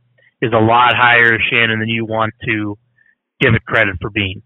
is 0.42 0.52
a 0.54 0.60
lot 0.60 0.96
higher, 0.96 1.38
Shannon, 1.50 1.80
than 1.80 1.90
you 1.90 2.06
want 2.06 2.34
to 2.46 2.78
give 3.40 3.54
it 3.54 3.66
credit 3.66 3.96
for 4.02 4.10
being. 4.10 4.42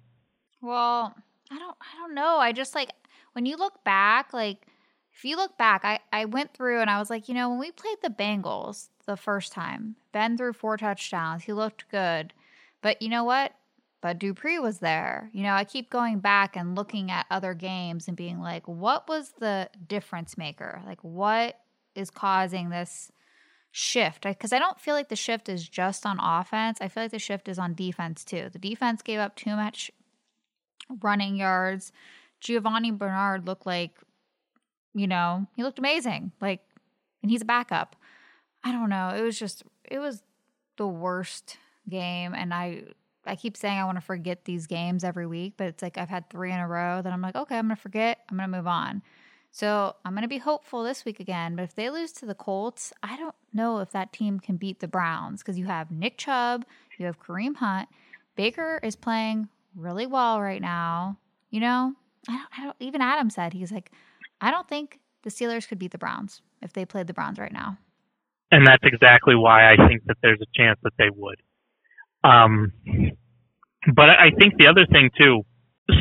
Well, 0.62 1.16
I 1.50 1.58
don't 1.60 1.78
I 1.80 1.98
don't 2.00 2.14
know. 2.16 2.38
I 2.38 2.52
just 2.52 2.76
like 2.76 2.92
when 3.34 3.46
you 3.46 3.58
look 3.58 3.84
back, 3.84 4.34
like 4.34 4.68
if 5.14 5.26
you 5.26 5.36
look 5.36 5.58
back, 5.58 5.84
I, 5.84 6.00
I 6.12 6.26
went 6.26 6.54
through 6.54 6.80
and 6.80 6.90
I 6.90 7.00
was 7.00 7.10
like, 7.10 7.28
you 7.28 7.36
know, 7.36 7.50
when 7.50 7.60
we 7.60 7.72
played 7.72 7.98
the 8.02 8.10
Bengals 8.10 8.90
the 9.06 9.18
first 9.18 9.52
time, 9.52 9.96
Ben 10.12 10.38
threw 10.38 10.54
four 10.54 10.78
touchdowns. 10.78 11.44
He 11.44 11.54
looked 11.54 11.90
good. 11.92 12.34
But 12.82 13.02
you 13.02 13.10
know 13.10 13.24
what? 13.24 13.54
But 14.02 14.18
Dupree 14.18 14.58
was 14.58 14.80
there. 14.80 15.30
You 15.32 15.44
know, 15.44 15.54
I 15.54 15.64
keep 15.64 15.90
going 15.92 16.20
back 16.20 16.56
and 16.56 16.76
looking 16.76 17.12
at 17.12 17.28
other 17.30 17.54
games 17.54 18.08
and 18.08 18.18
being 18.18 18.40
like, 18.40 18.68
what 18.68 19.08
was 19.08 19.34
the 19.40 19.70
difference 19.88 20.38
maker? 20.38 20.82
Like, 20.88 21.04
what 21.04 21.60
is 21.94 22.10
causing 22.10 22.70
this 22.70 23.12
shift? 23.72 24.24
Because 24.24 24.54
I, 24.54 24.60
don't 24.60 24.80
feel 24.80 24.94
like 24.94 25.10
the 25.10 25.16
shift 25.16 25.50
is 25.50 25.68
just 25.68 26.06
on 26.06 26.20
offense. 26.20 26.80
I 26.82 26.88
feel 26.88 27.04
like 27.04 27.12
the 27.12 27.20
shift 27.20 27.48
is 27.48 27.58
on 27.58 27.74
defense 27.74 28.24
too. 28.24 28.50
The 28.52 28.60
defense 28.60 29.02
gave 29.02 29.20
up 29.20 29.36
too 29.36 29.56
much 29.56 29.92
running 31.02 31.36
yards. 31.36 31.92
Giovani 32.42 32.92
Bernard 32.92 33.48
looked 33.48 33.66
like, 33.66 33.92
you 34.94 35.08
know, 35.08 35.48
he 35.56 35.64
looked 35.64 35.80
amazing. 35.80 36.32
Like, 36.42 36.62
and 37.22 37.32
he's 37.32 37.42
a 37.42 37.46
backup. 37.46 37.96
I 38.64 38.72
don't 38.72 38.90
know. 38.90 39.10
It 39.16 39.22
was 39.22 39.40
just, 39.40 39.64
it 39.90 40.00
was 40.00 40.22
the 40.78 40.88
worst 40.88 41.58
game. 41.90 42.34
And 42.34 42.54
I, 42.54 42.84
I 43.26 43.36
keep 43.36 43.56
saying 43.56 43.78
I 43.78 43.86
want 43.86 43.98
to 43.98 44.02
forget 44.06 44.46
these 44.46 44.68
games 44.68 45.04
every 45.04 45.28
week, 45.28 45.54
but 45.56 45.68
it's 45.68 45.82
like 45.82 45.98
I've 45.98 46.10
had 46.10 46.30
three 46.30 46.52
in 46.52 46.60
a 46.60 46.68
row 46.68 47.02
that 47.02 47.14
I'm 47.14 47.22
like, 47.22 47.36
okay, 47.36 47.58
I'm 47.58 47.68
going 47.68 47.76
to 47.76 47.82
forget. 47.82 48.20
I'm 48.30 48.38
going 48.38 48.50
to 48.50 48.58
move 48.58 48.68
on. 48.68 49.02
So 49.52 49.96
I'm 50.06 50.14
going 50.14 50.24
to 50.24 50.30
be 50.30 50.38
hopeful 50.38 50.84
this 50.84 51.04
week 51.04 51.20
again. 51.20 51.56
But 51.56 51.64
if 51.64 51.76
they 51.76 51.90
lose 51.90 52.14
to 52.14 52.26
the 52.26 52.34
Colts, 52.34 52.94
I 53.04 53.18
don't 53.18 53.36
know 53.54 53.80
if 53.80 53.92
that 53.92 54.14
team 54.14 54.40
can 54.40 54.56
beat 54.56 54.80
the 54.80 54.88
Browns 54.88 55.42
because 55.42 55.60
you 55.60 55.66
have 55.66 55.92
Nick 55.92 56.18
Chubb, 56.18 56.66
you 56.98 57.06
have 57.06 57.20
Kareem 57.20 57.58
Hunt. 57.58 57.90
Baker 58.36 58.80
is 58.82 58.96
playing 58.96 59.50
really 59.76 60.08
well 60.08 60.42
right 60.42 60.62
now. 60.62 61.18
You 61.50 61.60
know, 61.60 61.94
I 62.30 62.32
don't, 62.32 62.48
I 62.58 62.64
don't, 62.64 62.76
even 62.80 63.02
Adam 63.02 63.30
said, 63.30 63.52
he's 63.52 63.74
like, 63.74 63.92
I 64.40 64.52
don't 64.52 64.70
think 64.70 65.00
the 65.24 65.30
Steelers 65.30 65.68
could 65.68 65.80
beat 65.80 65.92
the 65.92 65.98
Browns 65.98 66.42
if 66.62 66.72
they 66.72 66.86
played 66.86 67.08
the 67.08 67.14
Browns 67.14 67.38
right 67.38 67.52
now. 67.52 67.78
And 68.52 68.66
that's 68.66 68.84
exactly 68.84 69.36
why 69.36 69.72
I 69.72 69.88
think 69.88 70.06
that 70.06 70.18
there's 70.22 70.40
a 70.42 70.48
chance 70.56 70.80
that 70.84 70.94
they 70.98 71.10
would. 71.14 71.42
Um, 72.24 72.72
but 73.94 74.10
I 74.10 74.32
think 74.38 74.58
the 74.58 74.68
other 74.68 74.86
thing 74.86 75.10
too. 75.18 75.42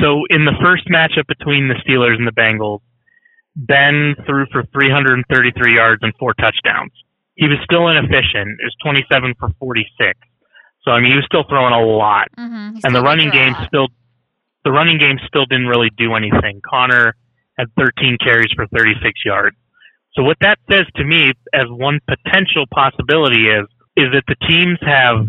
So 0.01 0.23
in 0.31 0.45
the 0.45 0.55
first 0.63 0.89
matchup 0.89 1.27
between 1.27 1.69
the 1.69 1.75
Steelers 1.75 2.17
and 2.17 2.27
the 2.27 2.33
Bengals, 2.33 2.81
Ben 3.57 4.15
threw 4.27 4.47
for 4.53 4.65
333 4.73 5.75
yards 5.75 6.03
and 6.03 6.13
four 6.19 6.35
touchdowns. 6.35 6.93
He 7.35 7.47
was 7.47 7.59
still 7.65 7.89
inefficient. 7.89 8.61
It 8.61 8.65
was 8.65 8.77
27 8.83 9.35
for 9.39 9.51
46. 9.59 10.19
So 10.85 10.93
I 10.93 11.01
mean, 11.01 11.11
he 11.11 11.17
was 11.17 11.27
still 11.27 11.45
throwing 11.49 11.75
a 11.75 11.85
lot, 11.85 12.29
mm-hmm. 12.39 12.79
and 12.85 12.95
the 12.95 13.03
running 13.03 13.31
game 13.31 13.55
still, 13.67 13.89
the 14.65 14.73
running 14.73 14.99
game 14.99 15.19
still 15.27 15.45
didn't 15.45 15.67
really 15.67 15.91
do 15.97 16.15
anything. 16.15 16.63
Conner 16.65 17.15
had 17.59 17.69
13 17.79 18.17
carries 18.23 18.51
for 18.57 18.67
36 18.69 19.21
yards. 19.25 19.57
So 20.15 20.23
what 20.23 20.39
that 20.41 20.59
says 20.71 20.87
to 20.97 21.05
me, 21.05 21.33
as 21.53 21.67
one 21.69 22.01
potential 22.09 22.65
possibility, 22.73 23.47
is 23.49 23.67
is 23.97 24.07
that 24.13 24.25
the 24.27 24.37
teams 24.47 24.79
have 24.83 25.27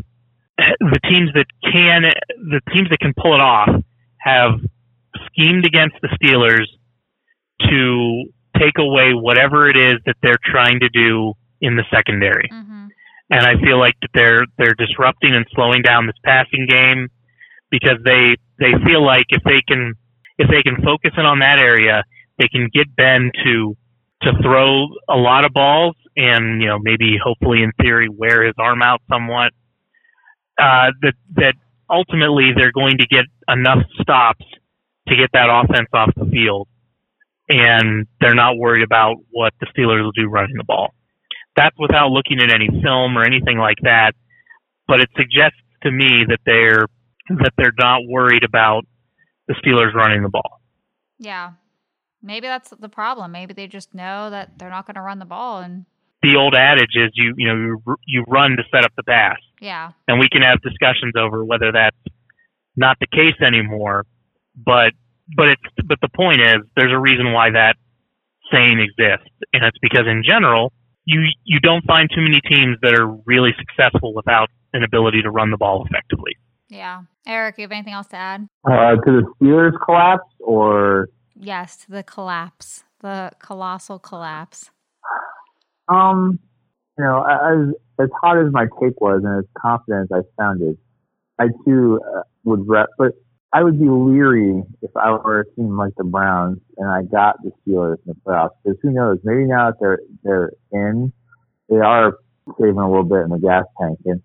the 0.80 1.00
teams 1.10 1.32
that 1.34 1.48
can 1.64 2.04
the 2.50 2.62
teams 2.74 2.90
that 2.90 3.00
can 3.00 3.14
pull 3.14 3.34
it 3.34 3.42
off 3.42 3.70
have 4.18 4.60
schemed 5.28 5.66
against 5.66 5.96
the 6.02 6.08
Steelers 6.22 6.68
to 7.70 8.26
take 8.58 8.78
away 8.78 9.14
whatever 9.14 9.70
it 9.70 9.78
is 9.78 9.96
that 10.06 10.16
they're 10.22 10.40
trying 10.44 10.80
to 10.80 10.90
do 10.90 11.34
in 11.62 11.76
the 11.76 11.84
secondary. 11.94 12.50
Mm-hmm. 12.52 12.88
And 13.32 13.46
I 13.46 13.62
feel 13.64 13.80
like 13.80 13.96
that 14.02 14.10
they're 14.14 14.46
they're 14.58 14.76
disrupting 14.76 15.34
and 15.34 15.46
slowing 15.54 15.82
down 15.82 16.06
this 16.06 16.18
passing 16.24 16.68
game 16.68 17.08
because 17.70 17.98
they 18.04 18.36
they 18.60 18.74
feel 18.86 19.06
like 19.06 19.26
if 19.30 19.42
they 19.44 19.62
can 19.68 19.94
if 20.38 20.50
they 20.50 20.62
can 20.64 20.82
focus 20.84 21.12
in 21.18 21.26
on 21.26 21.40
that 21.40 21.60
area, 21.60 22.04
they 22.38 22.48
can 22.48 22.70
get 22.74 22.94
Ben 22.96 23.32
to 23.46 23.78
to 24.24 24.32
throw 24.44 24.88
a 25.10 25.16
lot 25.16 25.46
of 25.46 25.54
balls 25.54 25.96
and 26.16 26.62
you 26.62 26.68
know 26.68 26.78
maybe 26.80 27.18
hopefully 27.24 27.64
in 27.64 27.72
theory 27.82 28.10
wear 28.10 28.44
his 28.44 28.56
arm 28.60 28.82
out 28.82 29.02
somewhat 29.10 29.54
uh, 30.60 30.92
that 31.02 31.14
that 31.36 31.56
ultimately 31.90 32.52
they're 32.56 32.72
going 32.72 32.98
to 32.98 33.08
get 33.08 33.26
enough 33.48 33.84
stops 34.00 34.46
to 35.08 35.16
get 35.16 35.30
that 35.34 35.50
offense 35.50 35.90
off 35.94 36.12
the 36.16 36.26
field, 36.26 36.68
and 37.52 38.08
they're 38.20 38.36
not 38.36 38.58
worried 38.58 38.84
about 38.84 39.18
what 39.30 39.54
the 39.60 39.68
Steelers 39.68 40.04
will 40.04 40.12
do 40.12 40.28
running 40.28 40.58
the 40.58 40.64
ball. 40.64 40.94
That's 41.56 41.76
without 41.78 42.12
looking 42.12 42.40
at 42.40 42.54
any 42.54 42.68
film 42.82 43.18
or 43.18 43.24
anything 43.24 43.58
like 43.58 43.78
that, 43.84 44.14
but 44.88 45.00
it 45.00 45.10
suggests 45.18 45.58
to 45.84 45.92
me 45.92 46.26
that 46.28 46.40
they're 46.46 46.86
that 47.30 47.54
they're 47.58 47.74
not 47.78 48.02
worried 48.08 48.44
about 48.44 48.86
the 49.48 49.56
Steelers 49.56 49.94
running 49.94 50.24
the 50.24 50.30
ball. 50.30 50.62
Yeah. 51.20 51.54
Maybe 52.22 52.48
that's 52.48 52.72
the 52.80 52.90
problem. 52.90 53.32
Maybe 53.32 53.54
they 53.54 53.68
just 53.68 53.94
know 53.94 54.30
that 54.30 54.58
they're 54.58 54.70
not 54.70 54.86
going 54.86 54.96
to 54.96 55.02
run 55.02 55.20
the 55.20 55.26
ball 55.26 55.60
and 55.60 55.86
the 56.22 56.36
old 56.36 56.54
adage 56.54 56.96
is 56.96 57.10
you 57.14 57.34
you 57.38 57.48
know 57.48 57.56
you, 57.56 57.96
you 58.06 58.24
run 58.28 58.52
to 58.52 58.64
set 58.72 58.84
up 58.84 58.92
the 58.96 59.04
pass. 59.04 59.38
Yeah. 59.60 59.92
And 60.08 60.20
we 60.20 60.30
can 60.30 60.42
have 60.42 60.62
discussions 60.62 61.14
over 61.18 61.44
whether 61.44 61.72
that's 61.72 61.98
not 62.76 62.98
the 63.00 63.08
case 63.08 63.36
anymore, 63.42 64.06
but 64.56 64.94
but 65.36 65.50
it's 65.50 65.62
but 65.86 66.00
the 66.02 66.10
point 66.10 66.42
is 66.42 66.58
there's 66.76 66.92
a 66.92 67.00
reason 67.00 67.34
why 67.34 67.52
that 67.52 67.76
saying 68.52 68.80
exists, 68.80 69.30
and 69.54 69.64
it's 69.64 69.78
because 69.82 70.06
in 70.08 70.24
general 70.26 70.74
you 71.06 71.22
you 71.44 71.60
don't 71.60 71.86
find 71.86 72.10
too 72.14 72.22
many 72.22 72.42
teams 72.42 72.78
that 72.82 72.94
are 72.94 73.08
really 73.26 73.52
successful 73.58 74.14
without 74.14 74.50
an 74.74 74.84
ability 74.84 75.22
to 75.22 75.32
run 75.32 75.52
the 75.52 75.58
ball 75.58 75.86
effectively. 75.90 76.38
Yeah, 76.70 77.04
Eric, 77.28 77.58
you 77.58 77.64
have 77.64 77.72
anything 77.72 77.94
else 77.94 78.08
to 78.08 78.16
add? 78.16 78.48
Uh, 78.66 78.96
to 78.96 79.02
the 79.06 79.34
Steelers 79.42 79.74
collapse, 79.84 80.28
or 80.40 81.10
yes, 81.36 81.78
to 81.78 81.92
the 81.92 82.04
collapse, 82.04 82.84
the 83.02 83.32
colossal 83.40 84.00
collapse. 84.00 84.70
Um, 85.90 86.40
you 86.98 87.04
know, 87.04 87.24
as 87.24 87.76
as 88.00 88.10
hot 88.22 88.38
as 88.38 88.52
my 88.52 88.68
take 88.82 89.00
was 89.02 89.22
and 89.24 89.40
as 89.40 89.46
confident 89.58 90.10
as 90.12 90.24
I 90.24 90.42
sounded, 90.42 90.78
I 91.40 91.48
too 91.66 92.00
uh, 92.16 92.22
would 92.44 92.68
rep, 92.68 92.90
but 92.98 93.14
I 93.54 93.64
would 93.64 93.80
be 93.80 93.90
leery 93.90 94.64
if 94.82 94.92
I 94.96 95.12
were 95.12 95.42
a 95.42 95.56
team 95.56 95.78
like 95.78 95.94
the 95.98 96.04
Browns 96.04 96.60
and 96.78 96.88
I 96.88 97.04
got 97.04 97.36
the 97.44 97.52
Steelers 97.62 97.98
in 98.06 98.14
the 98.14 98.16
playoffs 98.16 98.52
because 98.64 98.80
who 98.82 98.92
knows? 98.92 99.20
Maybe 99.24 99.46
now 99.46 99.72
that 99.72 99.80
they're 99.80 100.00
they're 100.24 100.52
in, 100.72 101.12
they 101.70 101.78
are 101.78 102.18
saving 102.60 102.78
a 102.78 102.90
little 102.90 103.04
bit 103.04 103.22
in 103.24 103.30
the 103.30 103.40
gas 103.40 103.66
tank. 103.80 104.00
And, 104.06 104.22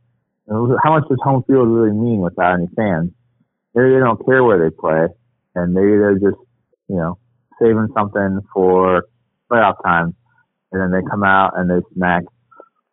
how 0.48 0.96
much 0.96 1.08
does 1.08 1.18
home 1.24 1.42
field 1.48 1.66
really 1.68 1.90
mean 1.90 2.20
without 2.20 2.54
any 2.54 2.68
fans? 2.76 3.10
Maybe 3.74 3.94
they 3.94 3.98
don't 3.98 4.24
care 4.24 4.44
where 4.44 4.62
they 4.62 4.74
play, 4.74 5.08
and 5.56 5.74
maybe 5.74 5.90
they're 5.90 6.14
just 6.14 6.38
you 6.88 6.94
know 6.94 7.18
saving 7.60 7.88
something 7.94 8.40
for 8.54 9.06
playoff 9.50 9.82
time 9.84 10.14
and 10.72 10.80
then 10.80 11.00
they 11.00 11.08
come 11.08 11.22
out 11.22 11.52
and 11.56 11.70
they 11.70 11.80
smack 11.94 12.22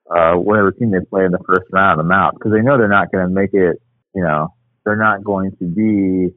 uh, 0.09 0.33
whatever 0.33 0.71
team 0.71 0.91
they 0.91 1.03
play 1.09 1.25
in 1.25 1.31
the 1.31 1.39
first 1.45 1.63
round 1.71 1.99
of 1.99 2.05
them 2.05 2.11
out 2.11 2.33
because 2.33 2.51
they 2.51 2.61
know 2.61 2.77
they're 2.77 2.87
not 2.87 3.11
going 3.11 3.27
to 3.27 3.33
make 3.33 3.53
it. 3.53 3.81
You 4.15 4.23
know, 4.23 4.53
they're 4.85 4.95
not 4.95 5.23
going 5.23 5.51
to 5.57 5.65
be 5.65 6.33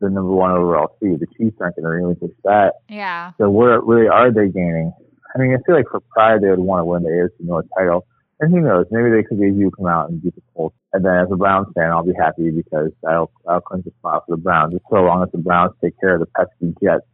the 0.00 0.10
number 0.10 0.32
one 0.32 0.50
overall 0.52 0.96
seed. 1.00 1.20
The 1.20 1.26
Chiefs 1.38 1.56
aren't 1.60 1.76
going 1.76 1.84
to 1.84 1.88
really 1.88 2.02
relinquish 2.02 2.36
that. 2.44 2.74
Yeah. 2.88 3.32
So 3.38 3.50
what 3.50 3.86
really 3.86 4.08
are 4.08 4.30
they 4.30 4.48
gaining? 4.48 4.92
I 5.34 5.38
mean, 5.38 5.52
I 5.52 5.58
feel 5.66 5.74
like 5.74 5.88
for 5.90 6.00
pride 6.00 6.42
they 6.42 6.50
would 6.50 6.58
want 6.58 6.80
to 6.80 6.84
win 6.84 7.02
the 7.02 7.08
AFC 7.08 7.46
North 7.46 7.66
title. 7.76 8.06
And 8.40 8.52
who 8.52 8.60
knows? 8.60 8.86
Maybe 8.90 9.10
they 9.10 9.22
could 9.22 9.38
you 9.38 9.70
come 9.76 9.86
out 9.86 10.10
and 10.10 10.22
beat 10.22 10.34
the 10.34 10.42
Colts. 10.54 10.76
And 10.92 11.04
then 11.04 11.14
as 11.14 11.28
a 11.30 11.36
Browns 11.36 11.68
fan, 11.74 11.90
I'll 11.90 12.04
be 12.04 12.12
happy 12.18 12.50
because 12.50 12.90
I'll, 13.08 13.30
I'll 13.48 13.60
clinch 13.60 13.86
a 13.86 13.90
spot 13.98 14.24
for 14.26 14.36
the 14.36 14.42
Browns. 14.42 14.72
Just 14.72 14.84
so 14.90 14.96
long 14.96 15.22
as 15.22 15.30
the 15.32 15.38
Browns 15.38 15.72
take 15.82 15.98
care 16.00 16.14
of 16.14 16.20
the 16.20 16.26
pesky 16.26 16.74
Jets 16.82 17.06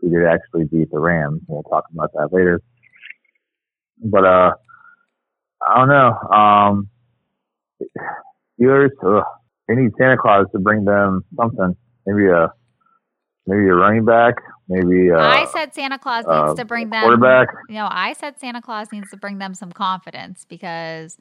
who 0.00 0.10
did 0.10 0.26
actually 0.26 0.64
beat 0.64 0.90
the 0.90 0.98
Rams. 0.98 1.42
We'll 1.46 1.62
talk 1.64 1.84
about 1.92 2.12
that 2.14 2.32
later. 2.32 2.60
But 4.02 4.24
uh, 4.24 4.52
I 5.66 5.76
don't 5.76 5.88
know. 5.88 6.36
Um, 6.36 6.88
Steelers, 8.60 8.90
ugh, 9.04 9.24
they 9.68 9.74
need 9.74 9.92
Santa 9.98 10.16
Claus 10.16 10.46
to 10.52 10.58
bring 10.58 10.84
them 10.84 11.24
something. 11.36 11.76
Maybe 12.06 12.26
a 12.26 12.52
maybe 13.46 13.68
a 13.68 13.74
running 13.74 14.04
back. 14.04 14.34
Maybe 14.68 15.10
uh, 15.10 15.18
I 15.18 15.46
said 15.46 15.74
Santa 15.74 15.98
Claus 15.98 16.24
needs 16.26 16.52
uh, 16.52 16.54
to 16.54 16.64
bring 16.64 16.90
them 16.90 17.02
quarterback. 17.02 17.48
You 17.68 17.76
know, 17.76 17.88
I 17.90 18.14
said 18.14 18.38
Santa 18.38 18.60
Claus 18.60 18.88
needs 18.92 19.10
to 19.10 19.16
bring 19.16 19.38
them 19.38 19.54
some 19.54 19.72
confidence 19.72 20.44
because 20.48 21.16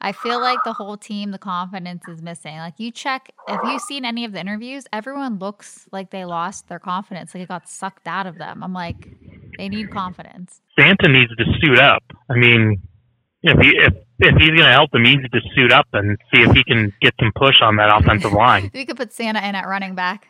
I 0.00 0.12
feel 0.12 0.40
like 0.40 0.58
the 0.64 0.72
whole 0.72 0.96
team, 0.96 1.32
the 1.32 1.38
confidence 1.38 2.04
is 2.08 2.22
missing. 2.22 2.56
Like 2.56 2.74
you 2.78 2.90
check, 2.90 3.32
if 3.48 3.60
you've 3.64 3.82
seen 3.82 4.04
any 4.04 4.24
of 4.24 4.32
the 4.32 4.40
interviews, 4.40 4.84
everyone 4.92 5.38
looks 5.38 5.88
like 5.92 6.10
they 6.10 6.24
lost 6.24 6.68
their 6.68 6.78
confidence, 6.78 7.34
like 7.34 7.44
it 7.44 7.48
got 7.48 7.68
sucked 7.68 8.06
out 8.06 8.26
of 8.26 8.38
them. 8.38 8.62
I'm 8.62 8.72
like, 8.72 9.08
they 9.58 9.68
need 9.68 9.90
confidence. 9.90 10.60
Santa 10.78 11.08
needs 11.08 11.34
to 11.36 11.44
suit 11.60 11.78
up. 11.78 12.02
I 12.30 12.34
mean, 12.34 12.80
if 13.42 13.58
he 13.60 13.76
if 13.76 13.94
if 14.18 14.34
he's 14.36 14.48
going 14.48 14.58
to 14.58 14.72
help 14.72 14.90
them, 14.90 15.04
he 15.04 15.16
needs 15.16 15.30
to 15.30 15.40
suit 15.54 15.72
up 15.72 15.86
and 15.92 16.18
see 16.32 16.42
if 16.42 16.52
he 16.52 16.64
can 16.64 16.92
get 17.00 17.14
some 17.20 17.32
push 17.34 17.56
on 17.62 17.76
that 17.76 17.94
offensive 17.94 18.32
line. 18.32 18.70
we 18.74 18.84
could 18.84 18.96
put 18.96 19.12
Santa 19.12 19.38
in 19.46 19.54
at 19.54 19.66
running 19.66 19.94
back. 19.94 20.28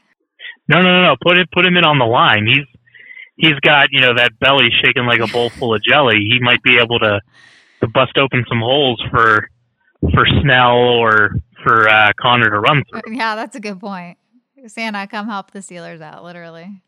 No, 0.68 0.82
no, 0.82 0.88
no, 0.88 1.02
no. 1.08 1.16
Put 1.22 1.38
it 1.38 1.50
put 1.50 1.64
him 1.64 1.76
in 1.76 1.84
on 1.84 1.98
the 1.98 2.04
line. 2.04 2.46
He's 2.46 2.66
he's 3.36 3.58
got 3.60 3.88
you 3.90 4.00
know 4.00 4.14
that 4.14 4.38
belly 4.38 4.68
shaking 4.84 5.06
like 5.06 5.20
a 5.20 5.26
bowl 5.26 5.50
full 5.50 5.74
of 5.74 5.82
jelly. 5.82 6.16
He 6.18 6.38
might 6.40 6.62
be 6.62 6.78
able 6.78 6.98
to 6.98 7.20
to 7.80 7.86
bust 7.88 8.16
open 8.18 8.44
some 8.48 8.60
holes 8.60 9.02
for 9.10 9.48
for 10.14 10.26
Snell 10.42 10.76
or 10.76 11.30
for 11.64 11.88
uh, 11.88 12.12
Conner 12.20 12.50
to 12.50 12.60
run 12.60 12.84
through. 12.90 13.14
Yeah, 13.14 13.34
that's 13.34 13.56
a 13.56 13.60
good 13.60 13.80
point. 13.80 14.18
Santa, 14.66 15.06
come 15.06 15.26
help 15.26 15.52
the 15.52 15.60
Steelers 15.60 16.00
out. 16.00 16.24
Literally, 16.24 16.82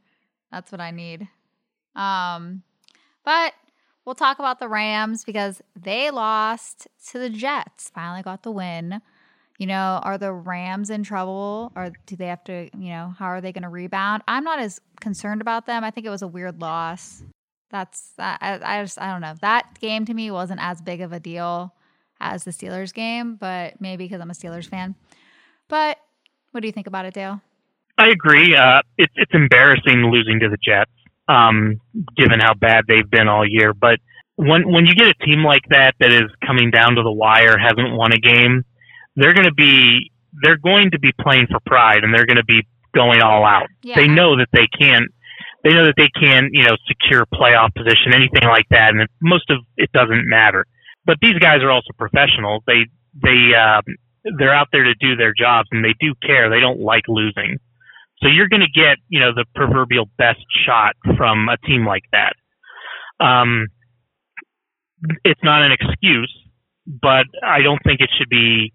that's 0.52 0.71
what 0.71 0.80
I 0.80 0.90
need. 0.90 1.28
Um, 1.95 2.62
but 3.25 3.54
we'll 4.11 4.17
talk 4.17 4.40
about 4.40 4.59
the 4.59 4.67
Rams 4.67 5.23
because 5.23 5.62
they 5.81 6.11
lost 6.11 6.88
to 7.11 7.19
the 7.21 7.31
Jets. 7.31 7.93
Finally 7.95 8.23
got 8.23 8.43
the 8.43 8.50
win. 8.50 9.00
You 9.57 9.69
know, 9.69 10.00
are 10.02 10.19
the 10.19 10.33
Rams 10.33 10.90
in 10.90 11.05
trouble 11.05 11.71
or 11.76 11.93
do 12.07 12.17
they 12.17 12.26
have 12.26 12.43
to, 12.45 12.69
you 12.76 12.88
know, 12.88 13.14
how 13.17 13.26
are 13.26 13.40
they 13.40 13.52
going 13.52 13.62
to 13.62 13.69
rebound? 13.69 14.25
I'm 14.26 14.43
not 14.43 14.59
as 14.59 14.81
concerned 14.99 15.40
about 15.40 15.67
them. 15.67 15.85
I 15.85 15.93
think 15.93 16.09
it 16.09 16.11
was 16.11 16.23
a 16.23 16.26
weird 16.26 16.61
loss. 16.61 17.23
That's, 17.71 18.14
I, 18.19 18.59
I 18.61 18.83
just, 18.83 19.00
I 19.00 19.12
don't 19.12 19.21
know. 19.21 19.35
That 19.43 19.79
game 19.81 20.05
to 20.07 20.12
me 20.12 20.33
wasn't 20.33 20.61
as 20.61 20.81
big 20.81 21.02
of 21.02 21.12
a 21.12 21.21
deal 21.21 21.73
as 22.21 22.43
the 22.43 22.50
Steelers 22.50 22.93
game, 22.93 23.37
but 23.37 23.81
maybe 23.81 24.07
because 24.07 24.21
I'm 24.21 24.31
a 24.31 24.35
Steelers 24.35 24.69
fan. 24.69 24.97
But 25.69 25.99
what 26.50 26.62
do 26.62 26.67
you 26.67 26.73
think 26.73 26.88
about 26.88 27.05
it, 27.05 27.14
Dale? 27.14 27.40
I 27.97 28.09
agree. 28.09 28.57
Uh, 28.57 28.81
it's 28.99 29.12
it's 29.14 29.33
embarrassing 29.35 30.11
losing 30.11 30.40
to 30.40 30.49
the 30.49 30.57
Jets, 30.57 30.90
um, 31.29 31.81
given 32.17 32.41
how 32.41 32.55
bad 32.55 32.85
they've 32.89 33.09
been 33.09 33.29
all 33.29 33.47
year. 33.47 33.73
But 33.73 33.99
when 34.37 34.71
when 34.71 34.87
you 34.87 34.95
get 34.95 35.09
a 35.09 35.15
team 35.25 35.45
like 35.45 35.62
that 35.71 35.95
that 36.00 36.12
is 36.12 36.31
coming 36.47 36.71
down 36.71 36.95
to 36.97 37.03
the 37.03 37.12
wire, 37.12 37.59
hasn't 37.59 37.95
won 37.95 38.12
a 38.12 38.19
game, 38.19 38.65
they're 39.17 39.35
going 39.35 39.47
to 39.47 39.55
be 39.55 40.11
they're 40.43 40.57
going 40.59 40.91
to 40.93 40.99
be 40.99 41.12
playing 41.21 41.47
for 41.50 41.59
pride, 41.67 42.05
and 42.05 42.15
they're 42.15 42.27
going 42.27 42.37
to 42.37 42.45
be 42.45 42.67
going 42.95 43.23
all 43.23 43.45
out. 43.45 43.67
Yeah. 43.83 43.97
They 43.97 44.09
know 44.09 44.37
that 44.37 44.49
they 44.53 44.67
can't. 44.67 45.11
They 45.62 45.75
know 45.75 45.85
that 45.85 45.95
they 45.99 46.09
can't 46.09 46.49
you 46.53 46.65
know, 46.65 46.77
secure 46.89 47.27
playoff 47.27 47.75
position, 47.75 48.15
anything 48.15 48.49
like 48.49 48.67
that, 48.71 48.95
and 48.95 49.07
most 49.21 49.50
of 49.50 49.59
it 49.77 49.93
doesn't 49.93 50.27
matter. 50.27 50.65
But 51.05 51.19
these 51.21 51.39
guys 51.39 51.61
are 51.62 51.71
also 51.71 51.91
professionals. 51.99 52.62
They 52.67 52.87
they 53.23 53.55
um, 53.55 53.83
they're 54.39 54.55
out 54.55 54.69
there 54.73 54.85
to 54.85 54.95
do 54.95 55.17
their 55.17 55.35
jobs, 55.37 55.69
and 55.71 55.85
they 55.85 55.95
do 56.00 56.15
care. 56.23 56.49
They 56.49 56.61
don't 56.61 56.81
like 56.81 57.05
losing. 57.09 57.59
So 58.23 58.29
you're 58.29 58.49
going 58.49 58.61
to 58.61 58.81
get, 58.81 58.99
you 59.09 59.19
know, 59.21 59.33
the 59.35 59.47
proverbial 59.55 60.07
best 60.19 60.45
shot 60.67 60.95
from 61.17 61.49
a 61.49 61.57
team 61.67 61.87
like 61.87 62.05
that. 62.12 62.35
Um, 63.25 63.69
it's 65.25 65.41
not 65.43 65.62
an 65.62 65.73
excuse, 65.73 66.33
but 66.87 67.25
I 67.43 67.62
don't 67.62 67.81
think 67.85 68.00
it 68.00 68.11
should 68.19 68.29
be 68.29 68.73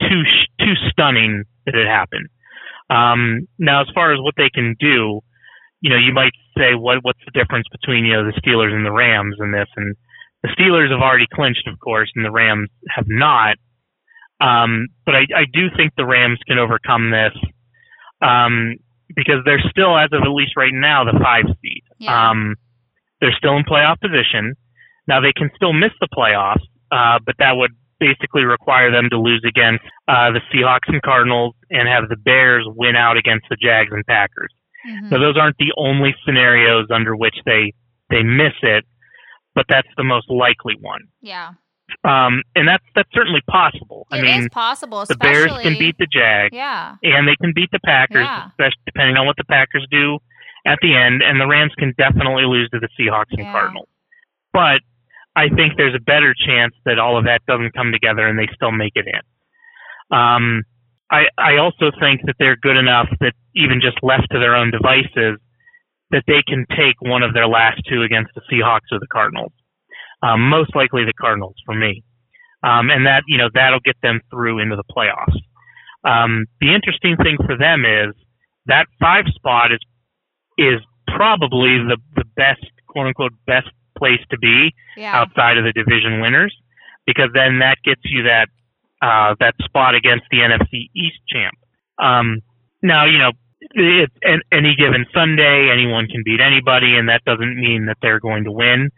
too 0.00 0.22
too 0.60 0.74
stunning 0.90 1.44
that 1.66 1.74
it 1.74 1.86
happened. 1.86 2.28
Um, 2.90 3.48
now, 3.58 3.80
as 3.80 3.88
far 3.94 4.12
as 4.12 4.20
what 4.20 4.34
they 4.36 4.50
can 4.52 4.76
do, 4.78 5.20
you 5.80 5.90
know, 5.90 5.96
you 5.96 6.12
might 6.12 6.32
say, 6.56 6.74
what 6.74 6.98
what's 7.02 7.20
the 7.24 7.38
difference 7.38 7.66
between 7.72 8.04
you 8.04 8.12
know 8.12 8.24
the 8.24 8.38
Steelers 8.40 8.74
and 8.74 8.84
the 8.84 8.92
Rams 8.92 9.36
in 9.40 9.52
this? 9.52 9.68
And 9.76 9.96
the 10.42 10.50
Steelers 10.50 10.90
have 10.90 11.00
already 11.00 11.26
clinched, 11.32 11.66
of 11.66 11.78
course, 11.80 12.10
and 12.14 12.24
the 12.24 12.30
Rams 12.30 12.68
have 12.90 13.06
not. 13.08 13.56
Um, 14.40 14.88
but 15.06 15.14
I, 15.14 15.20
I 15.34 15.44
do 15.52 15.68
think 15.76 15.92
the 15.96 16.06
Rams 16.06 16.38
can 16.46 16.58
overcome 16.58 17.10
this 17.10 17.32
um, 18.22 18.76
because 19.14 19.42
they're 19.44 19.62
still, 19.70 19.96
as 19.96 20.08
of 20.12 20.22
at 20.22 20.28
least 20.30 20.52
right 20.56 20.72
now, 20.72 21.04
the 21.04 21.18
five 21.22 21.44
seed. 21.60 21.82
Yeah. 21.98 22.30
Um, 22.30 22.56
they're 23.20 23.34
still 23.36 23.56
in 23.56 23.64
playoff 23.64 24.00
position. 24.00 24.54
Now 25.06 25.20
they 25.20 25.32
can 25.32 25.50
still 25.56 25.72
miss 25.72 25.92
the 26.00 26.08
playoffs, 26.16 26.64
uh, 26.90 27.18
but 27.24 27.34
that 27.38 27.52
would 27.56 27.72
basically 28.00 28.42
require 28.44 28.90
them 28.90 29.08
to 29.10 29.18
lose 29.18 29.42
against 29.46 29.84
uh, 30.08 30.30
the 30.32 30.40
Seahawks 30.52 30.88
and 30.88 31.00
Cardinals 31.02 31.54
and 31.70 31.86
have 31.88 32.08
the 32.08 32.16
Bears 32.16 32.64
win 32.66 32.96
out 32.96 33.16
against 33.16 33.46
the 33.48 33.56
Jags 33.56 33.90
and 33.92 34.04
Packers. 34.06 34.52
Mhm. 34.88 35.10
So 35.10 35.18
those 35.20 35.36
aren't 35.36 35.56
the 35.58 35.72
only 35.76 36.14
scenarios 36.24 36.86
under 36.90 37.14
which 37.14 37.36
they 37.46 37.72
they 38.10 38.22
miss 38.24 38.52
it, 38.62 38.84
but 39.54 39.66
that's 39.68 39.88
the 39.96 40.02
most 40.04 40.28
likely 40.28 40.74
one. 40.80 41.02
Yeah. 41.20 41.52
Um, 42.04 42.42
and 42.56 42.66
that's 42.66 42.84
that's 42.94 43.08
certainly 43.12 43.40
possible. 43.48 44.06
It 44.10 44.16
I 44.16 44.18
is 44.18 44.22
mean, 44.40 44.48
possible, 44.48 45.04
the. 45.06 45.16
Bears 45.16 45.52
can 45.62 45.78
beat 45.78 45.96
the 45.98 46.06
Jags, 46.06 46.52
Yeah. 46.52 46.96
and 47.02 47.28
they 47.28 47.36
can 47.36 47.52
beat 47.54 47.70
the 47.70 47.80
Packers, 47.84 48.24
Yeah. 48.24 48.48
especially 48.48 48.82
depending 48.86 49.16
on 49.16 49.26
what 49.26 49.36
the 49.36 49.44
Packers 49.44 49.86
do 49.90 50.18
at 50.66 50.78
the 50.82 50.94
end. 50.96 51.22
And 51.22 51.40
the 51.40 51.46
Rams 51.46 51.72
can 51.78 51.94
definitely 51.98 52.44
lose 52.44 52.68
to 52.70 52.80
the 52.80 52.88
Seahawks 52.98 53.30
and 53.30 53.40
Yeah. 53.40 53.52
Cardinals. 53.52 53.88
But 54.52 54.80
I 55.36 55.48
think 55.48 55.76
there's 55.76 55.94
a 55.94 56.00
better 56.00 56.34
chance 56.34 56.74
that 56.84 56.98
all 56.98 57.16
of 57.16 57.24
that 57.24 57.40
doesn't 57.46 57.72
come 57.74 57.92
together 57.92 58.26
and 58.26 58.38
they 58.38 58.48
still 58.54 58.72
make 58.72 58.92
it 58.96 59.06
in. 59.06 60.16
Um, 60.16 60.62
I 61.10 61.26
I 61.38 61.56
also 61.58 61.90
think 62.00 62.22
that 62.26 62.36
they're 62.38 62.56
good 62.56 62.76
enough 62.76 63.08
that 63.20 63.34
even 63.54 63.80
just 63.80 63.98
left 64.02 64.28
to 64.32 64.38
their 64.38 64.54
own 64.56 64.70
devices, 64.70 65.38
that 66.10 66.24
they 66.26 66.42
can 66.42 66.66
take 66.76 67.00
one 67.00 67.22
of 67.22 67.32
their 67.34 67.46
last 67.46 67.80
two 67.88 68.02
against 68.02 68.32
the 68.34 68.42
Seahawks 68.50 68.90
or 68.90 68.98
the 68.98 69.06
Cardinals. 69.12 69.52
Um, 70.22 70.48
most 70.48 70.74
likely 70.76 71.04
the 71.04 71.12
Cardinals 71.20 71.56
for 71.66 71.74
me, 71.74 72.04
um, 72.62 72.90
and 72.90 73.06
that 73.06 73.24
you 73.26 73.38
know 73.38 73.48
that'll 73.52 73.80
get 73.80 73.96
them 74.02 74.20
through 74.30 74.60
into 74.60 74.76
the 74.76 74.84
playoffs. 74.84 75.36
Um, 76.04 76.46
the 76.60 76.74
interesting 76.74 77.16
thing 77.16 77.36
for 77.44 77.56
them 77.56 77.84
is 77.84 78.14
that 78.66 78.86
five 79.00 79.24
spot 79.34 79.72
is 79.72 79.80
is 80.58 80.80
probably 81.08 81.78
the 81.78 81.98
the 82.14 82.24
best 82.36 82.64
quote 82.86 83.06
unquote 83.08 83.32
best 83.46 83.68
place 83.98 84.20
to 84.30 84.38
be 84.38 84.74
Yeah. 84.96 85.14
outside 85.14 85.58
of 85.58 85.64
the 85.64 85.72
division 85.72 86.20
winners, 86.20 86.54
because 87.06 87.30
then 87.34 87.58
that 87.60 87.78
gets 87.84 88.02
you 88.04 88.24
that 88.24 88.48
uh, 89.00 89.34
that 89.40 89.54
spot 89.64 89.94
against 89.94 90.24
the 90.30 90.38
NFC 90.38 90.88
East 90.94 91.18
champ. 91.28 91.54
Um, 91.98 92.40
now 92.82 93.04
you 93.06 93.18
know 93.18 93.32
it's 93.74 94.14
an, 94.22 94.42
any 94.52 94.74
given 94.76 95.06
Sunday, 95.14 95.70
anyone 95.72 96.06
can 96.08 96.22
beat 96.24 96.40
anybody, 96.40 96.96
and 96.96 97.08
that 97.08 97.22
doesn't 97.24 97.56
mean 97.58 97.86
that 97.86 97.96
they're 98.02 98.20
going 98.20 98.44
to 98.44 98.52
win. 98.52 98.90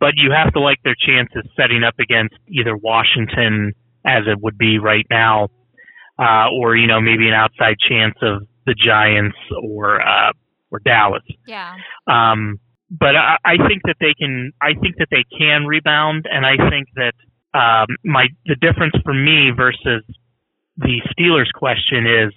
But 0.00 0.14
you 0.16 0.30
have 0.30 0.52
to 0.52 0.60
like 0.60 0.78
their 0.84 0.94
chances 0.98 1.42
setting 1.56 1.82
up 1.82 1.94
against 1.98 2.34
either 2.48 2.76
Washington, 2.76 3.72
as 4.06 4.24
it 4.26 4.40
would 4.40 4.56
be 4.56 4.78
right 4.78 5.06
now, 5.10 5.48
uh, 6.18 6.46
or 6.52 6.76
you 6.76 6.86
know 6.86 7.00
maybe 7.00 7.28
an 7.28 7.34
outside 7.34 7.76
chance 7.88 8.14
of 8.22 8.42
the 8.66 8.74
Giants 8.74 9.36
or 9.62 10.00
uh, 10.00 10.32
or 10.70 10.78
Dallas. 10.80 11.22
yeah. 11.46 11.74
Um, 12.06 12.60
but 12.90 13.16
I, 13.16 13.36
I 13.44 13.56
think 13.68 13.82
that 13.84 13.96
they 14.00 14.14
can. 14.14 14.52
I 14.62 14.74
think 14.80 14.96
that 14.98 15.08
they 15.10 15.24
can 15.36 15.66
rebound, 15.66 16.26
and 16.30 16.46
I 16.46 16.56
think 16.70 16.88
that 16.96 17.14
um, 17.54 17.86
my 18.04 18.28
the 18.46 18.56
difference 18.56 18.94
for 19.04 19.12
me 19.12 19.50
versus 19.54 20.02
the 20.76 21.02
Steelers 21.12 21.52
question 21.52 22.06
is 22.06 22.32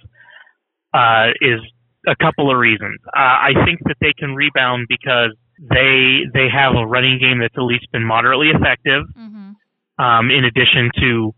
uh, 0.92 1.28
is 1.40 1.60
a 2.06 2.16
couple 2.16 2.50
of 2.50 2.58
reasons. 2.58 2.98
Uh, 3.06 3.20
I 3.20 3.52
think 3.64 3.80
that 3.84 3.96
they 4.00 4.12
can 4.18 4.34
rebound 4.34 4.86
because 4.88 5.36
they 5.70 6.22
they 6.34 6.48
have 6.48 6.74
a 6.74 6.86
running 6.86 7.18
game 7.18 7.38
that's 7.38 7.54
at 7.56 7.62
least 7.62 7.86
been 7.92 8.04
moderately 8.04 8.50
effective. 8.50 9.04
hmm 9.14 9.50
Um, 9.98 10.30
in 10.30 10.44
addition 10.44 10.90
to 10.98 11.34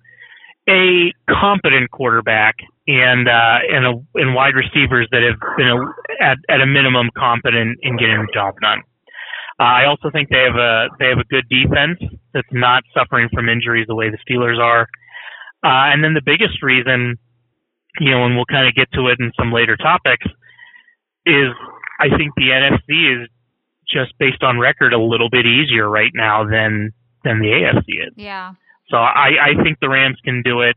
a 0.68 1.12
competent 1.28 1.90
quarterback 1.90 2.54
and 2.86 3.28
uh, 3.28 3.58
and 3.68 3.84
a, 3.86 3.92
and 4.14 4.34
wide 4.34 4.54
receivers 4.54 5.08
that 5.10 5.22
have 5.22 5.38
been 5.56 5.68
a, 5.68 5.76
at 6.22 6.38
at 6.48 6.60
a 6.60 6.66
minimum 6.66 7.10
competent 7.16 7.78
in 7.82 7.96
getting 7.96 8.20
the 8.22 8.32
job 8.32 8.54
done. 8.60 8.80
Uh, 9.60 9.62
I 9.62 9.84
also 9.86 10.10
think 10.10 10.30
they 10.30 10.42
have 10.42 10.56
a 10.56 10.88
they 10.98 11.08
have 11.08 11.18
a 11.18 11.24
good 11.24 11.44
defense 11.48 12.00
that's 12.32 12.48
not 12.52 12.82
suffering 12.94 13.28
from 13.32 13.48
injuries 13.48 13.86
the 13.86 13.94
way 13.94 14.10
the 14.10 14.18
Steelers 14.28 14.58
are. 14.58 14.88
Uh, 15.62 15.92
and 15.92 16.02
then 16.04 16.14
the 16.14 16.22
biggest 16.24 16.62
reason, 16.62 17.16
you 18.00 18.10
know, 18.10 18.24
and 18.24 18.36
we'll 18.36 18.44
kind 18.46 18.68
of 18.68 18.74
get 18.74 18.90
to 18.92 19.08
it 19.08 19.18
in 19.20 19.32
some 19.38 19.52
later 19.52 19.76
topics, 19.76 20.26
is 21.24 21.48
I 22.00 22.08
think 22.16 22.34
the 22.36 22.50
NFC 22.50 23.22
is 23.22 23.28
just 23.92 24.16
based 24.18 24.42
on 24.42 24.58
record 24.58 24.92
a 24.92 25.00
little 25.00 25.30
bit 25.30 25.46
easier 25.46 25.88
right 25.88 26.12
now 26.14 26.44
than 26.44 26.92
than 27.24 27.40
the 27.40 27.48
AFC 27.48 28.08
is. 28.08 28.14
Yeah. 28.16 28.54
So 28.88 28.98
I, 28.98 29.30
I 29.40 29.62
think 29.62 29.78
the 29.80 29.88
Rams 29.88 30.18
can 30.24 30.42
do 30.44 30.60
it. 30.60 30.76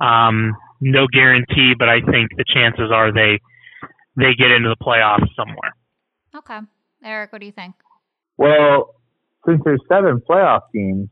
Um, 0.00 0.54
no 0.80 1.06
guarantee, 1.06 1.74
but 1.78 1.88
I 1.88 2.00
think 2.00 2.30
the 2.36 2.44
chances 2.46 2.90
are 2.92 3.12
they 3.12 3.40
they 4.16 4.34
get 4.34 4.50
into 4.50 4.68
the 4.68 4.82
playoffs 4.82 5.28
somewhere. 5.36 5.74
Okay. 6.34 6.60
Eric, 7.04 7.32
what 7.32 7.40
do 7.40 7.46
you 7.46 7.52
think? 7.52 7.74
Well, 8.36 8.94
since 9.46 9.60
there's 9.64 9.80
seven 9.88 10.22
playoff 10.28 10.62
teams, 10.72 11.08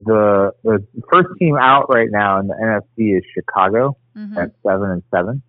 the 0.00 0.52
the 0.64 0.84
first 1.12 1.28
team 1.38 1.56
out 1.60 1.86
right 1.88 2.08
now 2.10 2.40
in 2.40 2.46
the 2.46 2.54
NFC 2.54 3.16
is 3.16 3.24
Chicago 3.34 3.96
hmm 4.14 4.36
at 4.38 4.50
seven 4.66 4.90
and 4.90 5.02
seven. 5.14 5.42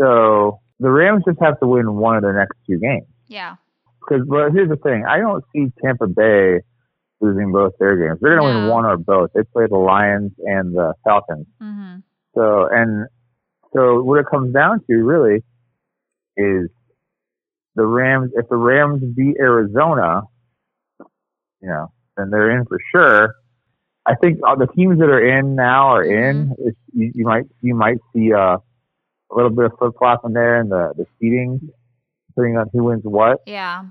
So 0.00 0.60
the 0.80 0.90
Rams 0.90 1.24
just 1.26 1.40
have 1.42 1.58
to 1.60 1.66
win 1.66 1.94
one 1.94 2.16
of 2.16 2.22
their 2.22 2.34
next 2.34 2.56
two 2.66 2.78
games. 2.78 3.06
Yeah. 3.26 3.56
Because, 4.08 4.26
but 4.26 4.52
here's 4.52 4.68
the 4.68 4.76
thing: 4.76 5.04
I 5.06 5.18
don't 5.18 5.44
see 5.54 5.66
Tampa 5.82 6.06
Bay 6.06 6.60
losing 7.20 7.52
both 7.52 7.72
their 7.78 7.96
games. 7.96 8.18
They're 8.20 8.38
going 8.38 8.54
to 8.54 8.58
win 8.60 8.68
one 8.70 8.84
or 8.84 8.96
both. 8.96 9.30
They 9.34 9.42
play 9.42 9.66
the 9.68 9.76
Lions 9.76 10.32
and 10.38 10.74
the 10.74 10.94
Falcons. 11.04 11.46
hmm 11.60 11.96
So 12.34 12.68
and 12.70 13.06
so 13.74 14.02
what 14.02 14.20
it 14.20 14.26
comes 14.30 14.54
down 14.54 14.80
to 14.88 14.94
really 14.96 15.42
is 16.36 16.70
the 17.74 17.84
Rams. 17.86 18.32
If 18.34 18.48
the 18.48 18.56
Rams 18.56 19.02
beat 19.16 19.36
Arizona, 19.38 20.22
you 21.60 21.68
know, 21.68 21.92
then 22.16 22.30
they're 22.30 22.50
in 22.58 22.64
for 22.66 22.78
sure. 22.94 23.34
I 24.06 24.14
think 24.14 24.40
all 24.42 24.56
the 24.56 24.66
teams 24.68 24.98
that 25.00 25.08
are 25.10 25.38
in 25.38 25.54
now 25.54 25.88
are 25.88 26.04
in. 26.04 26.54
It's, 26.58 26.78
you, 26.94 27.12
you 27.14 27.24
might 27.26 27.44
you 27.60 27.74
might 27.74 27.98
see 28.14 28.32
uh, 28.32 28.56
a 28.56 29.34
little 29.34 29.50
bit 29.50 29.66
of 29.66 29.72
flip 29.78 29.92
flopping 29.98 30.32
there 30.32 30.60
in 30.60 30.68
the 30.70 30.92
the 30.96 31.04
seeding, 31.20 31.60
depending 32.28 32.56
on 32.56 32.70
who 32.72 32.84
wins 32.84 33.02
what. 33.04 33.40
Yeah. 33.46 33.84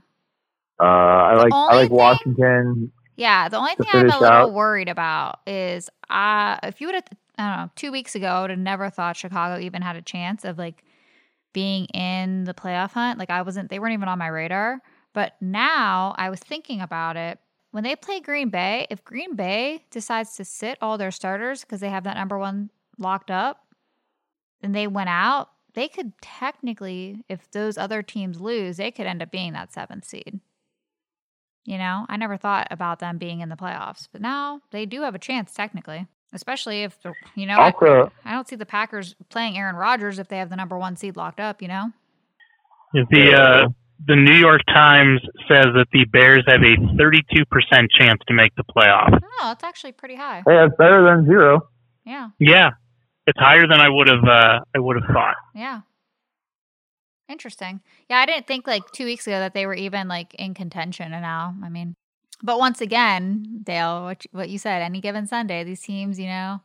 Uh, 0.79 0.83
I 0.83 1.35
like 1.35 1.53
I 1.53 1.75
like 1.75 1.89
thing- 1.89 1.97
Washington. 1.97 2.91
Yeah, 3.15 3.49
the 3.49 3.57
only 3.57 3.73
thing 3.75 3.87
I'm 3.93 4.09
a 4.09 4.19
little 4.19 4.25
out. 4.25 4.53
worried 4.53 4.89
about 4.89 5.39
is 5.47 5.89
uh 6.09 6.57
if 6.63 6.79
you 6.79 6.87
would 6.87 6.95
have 6.95 7.05
I 7.37 7.49
don't 7.49 7.57
know, 7.65 7.71
two 7.75 7.91
weeks 7.91 8.15
ago 8.15 8.27
I 8.27 8.41
would 8.41 8.49
have 8.51 8.59
never 8.59 8.89
thought 8.89 9.17
Chicago 9.17 9.59
even 9.59 9.81
had 9.81 9.95
a 9.95 10.01
chance 10.01 10.45
of 10.45 10.57
like 10.57 10.83
being 11.53 11.85
in 11.85 12.43
the 12.43 12.53
playoff 12.53 12.91
hunt. 12.91 13.17
Like 13.17 13.31
I 13.31 13.41
wasn't 13.41 13.69
they 13.69 13.79
weren't 13.79 13.93
even 13.93 14.07
on 14.07 14.19
my 14.19 14.27
radar. 14.27 14.81
But 15.13 15.33
now 15.41 16.13
I 16.17 16.29
was 16.29 16.39
thinking 16.39 16.79
about 16.79 17.17
it. 17.17 17.39
When 17.71 17.83
they 17.83 17.95
play 17.95 18.19
Green 18.19 18.49
Bay, 18.49 18.85
if 18.91 19.03
Green 19.03 19.35
Bay 19.35 19.83
decides 19.89 20.35
to 20.35 20.45
sit 20.45 20.77
all 20.79 20.97
their 20.97 21.11
starters 21.11 21.61
because 21.61 21.79
they 21.79 21.89
have 21.89 22.03
that 22.03 22.17
number 22.17 22.37
one 22.37 22.69
locked 22.99 23.31
up, 23.31 23.65
and 24.61 24.75
they 24.75 24.87
went 24.87 25.09
out, 25.09 25.49
they 25.73 25.87
could 25.87 26.13
technically, 26.21 27.23
if 27.29 27.49
those 27.51 27.77
other 27.77 28.01
teams 28.01 28.39
lose, 28.39 28.77
they 28.77 28.91
could 28.91 29.05
end 29.05 29.21
up 29.21 29.31
being 29.31 29.53
that 29.53 29.73
seventh 29.73 30.05
seed. 30.05 30.39
You 31.67 31.77
know, 31.77 32.05
I 32.07 32.15
never 32.15 32.37
thought 32.37 32.67
about 32.71 32.99
them 32.99 33.17
being 33.17 33.41
in 33.41 33.49
the 33.49 33.57
playoffs, 33.57 34.07
but 34.11 34.21
now 34.21 34.61
they 34.71 34.85
do 34.85 35.01
have 35.01 35.13
a 35.15 35.19
chance 35.19 35.53
technically, 35.53 36.07
especially 36.33 36.83
if 36.83 36.97
you 37.35 37.45
know, 37.45 37.57
I, 37.57 37.71
I 38.23 38.31
don't 38.31 38.47
see 38.47 38.55
the 38.55 38.65
Packers 38.65 39.15
playing 39.29 39.57
Aaron 39.57 39.75
Rodgers 39.75 40.17
if 40.17 40.29
they 40.29 40.37
have 40.37 40.49
the 40.49 40.55
number 40.55 40.77
one 40.77 40.95
seed 40.95 41.17
locked 41.17 41.41
up. 41.41 41.61
You 41.61 41.67
know, 41.67 41.91
The 42.93 43.33
uh, 43.33 43.67
the 44.05 44.15
New 44.15 44.33
York 44.35 44.61
Times 44.67 45.19
says 45.49 45.65
that 45.75 45.87
the 45.91 46.05
Bears 46.05 46.45
have 46.47 46.61
a 46.61 46.77
32% 46.77 47.87
chance 47.99 48.21
to 48.27 48.33
make 48.33 48.55
the 48.55 48.63
playoffs. 48.63 49.19
oh, 49.41 49.51
it's 49.51 49.63
actually 49.63 49.91
pretty 49.91 50.15
high. 50.15 50.43
hey, 50.47 50.55
that's 50.55 50.75
better 50.77 51.03
than 51.03 51.25
zero. 51.25 51.67
Yeah, 52.05 52.29
Yeah, 52.39 52.69
it's 53.25 53.37
higher 53.39 53.67
than 53.67 53.81
I 53.81 53.89
would 53.89 54.07
have 54.07 54.23
uh, 54.23 54.59
I 54.73 54.79
would 54.79 54.95
have 55.01 55.13
thought. 55.13 55.35
yeah. 55.53 55.81
Interesting. 57.29 57.81
Yeah, 58.09 58.19
I 58.19 58.25
didn't 58.25 58.47
think 58.47 58.67
like 58.67 58.89
two 58.91 59.05
weeks 59.05 59.27
ago 59.27 59.39
that 59.39 59.53
they 59.53 59.65
were 59.65 59.73
even 59.73 60.07
like 60.07 60.33
in 60.35 60.53
contention, 60.53 61.11
and 61.13 61.21
now, 61.21 61.55
I 61.63 61.69
mean, 61.69 61.95
but 62.41 62.57
once 62.59 62.79
again, 62.81 63.61
Dale, 63.63 64.03
what 64.03 64.23
you- 64.25 64.29
what 64.31 64.49
you 64.49 64.57
said, 64.57 64.81
any 64.81 65.01
given 65.01 65.27
Sunday, 65.27 65.63
these 65.63 65.81
teams, 65.81 66.19
you 66.19 66.27
know, 66.27 66.61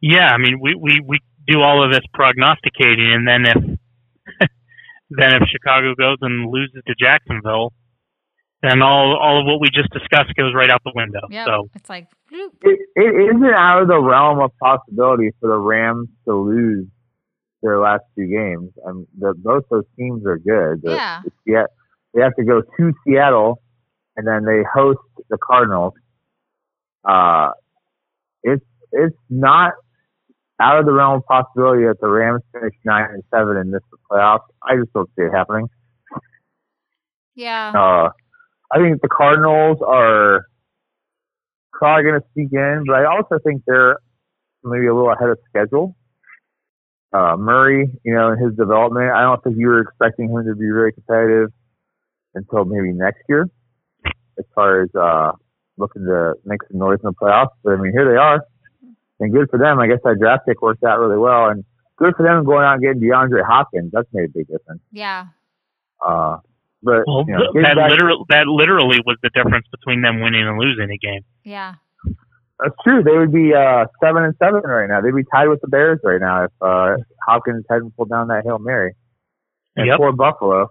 Yeah, 0.00 0.28
I 0.32 0.38
mean 0.38 0.60
we, 0.60 0.74
we, 0.74 1.00
we 1.04 1.18
do 1.48 1.60
all 1.60 1.82
of 1.84 1.90
this 1.92 2.04
prognosticating, 2.14 3.12
and 3.12 3.26
then 3.26 3.46
if 3.46 3.56
then 5.10 5.34
if 5.42 5.48
Chicago 5.48 5.94
goes 5.96 6.18
and 6.20 6.50
loses 6.50 6.80
to 6.86 6.94
Jacksonville, 6.98 7.72
then 8.62 8.80
all 8.80 9.16
all 9.16 9.40
of 9.40 9.46
what 9.46 9.60
we 9.60 9.68
just 9.70 9.90
discussed 9.90 10.34
goes 10.36 10.54
right 10.54 10.70
out 10.70 10.82
the 10.84 10.92
window. 10.94 11.20
yeah, 11.30 11.46
So 11.46 11.68
it's 11.74 11.90
like. 11.90 12.06
It, 12.30 12.78
it 12.96 13.34
isn't 13.34 13.44
out 13.54 13.82
of 13.82 13.88
the 13.88 13.98
realm 14.00 14.38
of 14.40 14.52
possibility 14.58 15.32
for 15.40 15.48
the 15.50 15.56
Rams 15.58 16.08
to 16.26 16.34
lose 16.34 16.86
their 17.62 17.78
last 17.78 18.02
two 18.16 18.26
games. 18.26 18.70
I 18.86 18.92
mean, 18.92 19.06
the, 19.18 19.34
both 19.36 19.64
those 19.70 19.84
teams 19.96 20.24
are 20.26 20.38
good. 20.38 20.82
The- 20.82 20.96
Yeah. 20.96 21.22
the 21.46 21.68
they 22.14 22.20
have 22.20 22.34
to 22.36 22.44
go 22.44 22.60
to 22.60 22.92
Seattle, 23.06 23.62
and 24.16 24.26
then 24.26 24.44
they 24.44 24.62
host 24.74 24.98
the 25.30 25.38
Cardinals. 25.38 25.94
Uh, 27.04 27.50
it's 28.42 28.64
it's 28.92 29.16
not 29.30 29.72
out 30.60 30.78
of 30.78 30.84
the 30.86 30.92
realm 30.92 31.16
of 31.18 31.24
possibility 31.26 31.84
that 31.84 31.98
the 32.00 32.08
Rams 32.08 32.42
finish 32.52 32.74
nine 32.84 33.06
and 33.12 33.22
seven 33.34 33.56
in 33.56 33.70
this 33.70 33.80
the 33.90 33.96
playoffs. 34.10 34.40
I 34.62 34.76
just 34.76 34.92
don't 34.92 35.08
see 35.16 35.22
it 35.22 35.32
happening. 35.32 35.68
yeah, 37.34 37.72
Uh, 37.74 38.10
I 38.70 38.78
think 38.78 39.00
the 39.00 39.08
Cardinals 39.08 39.78
are 39.86 40.46
probably 41.72 42.04
going 42.04 42.20
to 42.20 42.26
sneak 42.34 42.52
in, 42.52 42.84
but 42.86 42.94
I 42.96 43.06
also 43.06 43.38
think 43.44 43.62
they're 43.66 43.98
maybe 44.62 44.86
a 44.86 44.94
little 44.94 45.10
ahead 45.10 45.30
of 45.30 45.38
schedule. 45.48 45.96
Uh, 47.12 47.36
Murray, 47.36 47.90
you 48.04 48.14
know, 48.14 48.32
in 48.32 48.38
his 48.38 48.56
development, 48.56 49.12
I 49.12 49.22
don't 49.22 49.42
think 49.44 49.56
you 49.58 49.66
were 49.68 49.80
expecting 49.80 50.30
him 50.30 50.44
to 50.46 50.54
be 50.54 50.64
very 50.66 50.92
competitive 50.92 51.50
until 52.34 52.64
maybe 52.64 52.92
next 52.92 53.20
year, 53.28 53.50
as 54.38 54.44
far 54.54 54.82
as 54.82 54.94
uh, 54.94 55.32
looking 55.76 56.04
to 56.06 56.34
make 56.46 56.60
some 56.70 56.78
noise 56.78 56.98
in 57.02 57.08
the 57.10 57.12
playoffs. 57.12 57.50
But 57.62 57.74
I 57.74 57.76
mean, 57.76 57.92
here 57.92 58.10
they 58.10 58.16
are, 58.16 58.42
and 59.20 59.30
good 59.32 59.50
for 59.50 59.58
them. 59.58 59.78
I 59.78 59.88
guess 59.88 59.98
that 60.04 60.18
draft 60.18 60.46
pick 60.46 60.62
worked 60.62 60.84
out 60.84 60.98
really 61.00 61.18
well, 61.18 61.48
and 61.48 61.64
good 61.96 62.14
for 62.16 62.22
them 62.22 62.44
going 62.44 62.64
out 62.64 62.74
and 62.74 62.82
getting 62.82 63.02
DeAndre 63.02 63.44
Hopkins. 63.46 63.90
That's 63.92 64.08
made 64.14 64.24
a 64.24 64.28
big 64.32 64.48
difference. 64.48 64.80
yeah, 64.90 65.26
Uh, 66.04 66.38
but 66.82 67.02
well, 67.06 67.24
you 67.28 67.34
know, 67.34 67.52
that 67.62 67.76
back- 67.76 67.90
literal 67.90 68.24
that 68.30 68.46
literally 68.46 69.00
was 69.04 69.18
the 69.22 69.28
difference 69.34 69.66
between 69.70 70.00
them 70.00 70.20
winning 70.22 70.48
and 70.48 70.58
losing 70.58 70.90
a 70.90 70.96
game. 70.96 71.24
yeah, 71.44 71.74
That's 72.62 72.74
true. 72.86 73.02
They 73.02 73.16
would 73.18 73.32
be 73.32 73.52
uh, 73.54 73.86
seven 74.02 74.24
and 74.24 74.34
seven 74.38 74.62
right 74.62 74.88
now. 74.88 75.00
They'd 75.00 75.14
be 75.14 75.24
tied 75.34 75.48
with 75.48 75.60
the 75.60 75.68
Bears 75.68 75.98
right 76.04 76.20
now 76.20 76.44
if 76.44 76.50
uh, 76.60 76.96
Hopkins 77.26 77.64
hadn't 77.68 77.96
pulled 77.96 78.10
down 78.10 78.28
that 78.28 78.42
hail 78.44 78.58
mary. 78.58 78.94
And 79.76 79.86
Yep. 79.86 79.98
poor 79.98 80.12
Buffalo. 80.12 80.68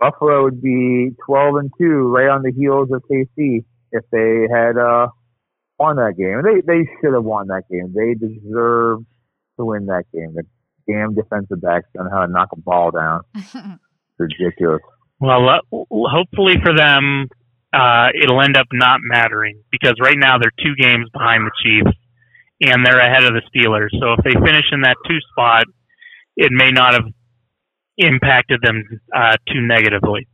Buffalo 0.00 0.42
would 0.44 0.60
be 0.60 1.10
twelve 1.24 1.56
and 1.56 1.70
two, 1.78 2.08
right 2.08 2.28
on 2.28 2.42
the 2.42 2.50
heels 2.50 2.88
of 2.92 3.02
KC 3.10 3.64
if 3.92 4.04
they 4.10 4.48
had 4.52 4.76
uh, 4.76 5.08
won 5.78 5.96
that 5.96 6.14
game. 6.18 6.42
They 6.42 6.60
they 6.66 6.88
should 7.00 7.14
have 7.14 7.24
won 7.24 7.46
that 7.48 7.64
game. 7.70 7.92
They 7.94 8.14
deserved 8.14 9.04
to 9.58 9.64
win 9.64 9.86
that 9.86 10.04
game. 10.12 10.34
The 10.34 10.42
damn 10.88 11.14
defensive 11.14 11.60
backs 11.60 11.86
don't 11.94 12.06
know 12.06 12.10
how 12.10 12.26
to 12.26 12.32
knock 12.32 12.48
a 12.52 12.56
ball 12.60 12.90
down. 12.90 13.20
Ridiculous. 14.18 14.80
Well, 15.20 15.48
uh, 15.48 15.58
hopefully 15.90 16.56
for 16.64 16.74
them, 16.76 17.28
uh, 17.72 18.08
it'll 18.20 18.40
end 18.40 18.56
up 18.56 18.66
not 18.72 19.00
mattering 19.02 19.62
because 19.70 19.94
right 20.00 20.18
now 20.18 20.38
they're 20.38 20.52
two 20.62 20.74
games 20.76 21.08
behind 21.12 21.46
the 21.46 21.52
Chiefs 21.62 21.96
and 22.60 22.86
they're 22.86 22.98
ahead 22.98 23.24
of 23.24 23.32
the 23.32 23.42
Steelers. 23.50 23.88
So 23.98 24.12
if 24.12 24.24
they 24.24 24.32
finish 24.32 24.66
in 24.72 24.82
that 24.82 24.96
two 25.08 25.18
spot, 25.30 25.64
it 26.36 26.52
may 26.52 26.70
not 26.70 26.94
have 26.94 27.04
impacted 27.98 28.60
them 28.62 28.82
uh, 29.14 29.36
too 29.48 29.60
negatively. 29.60 30.28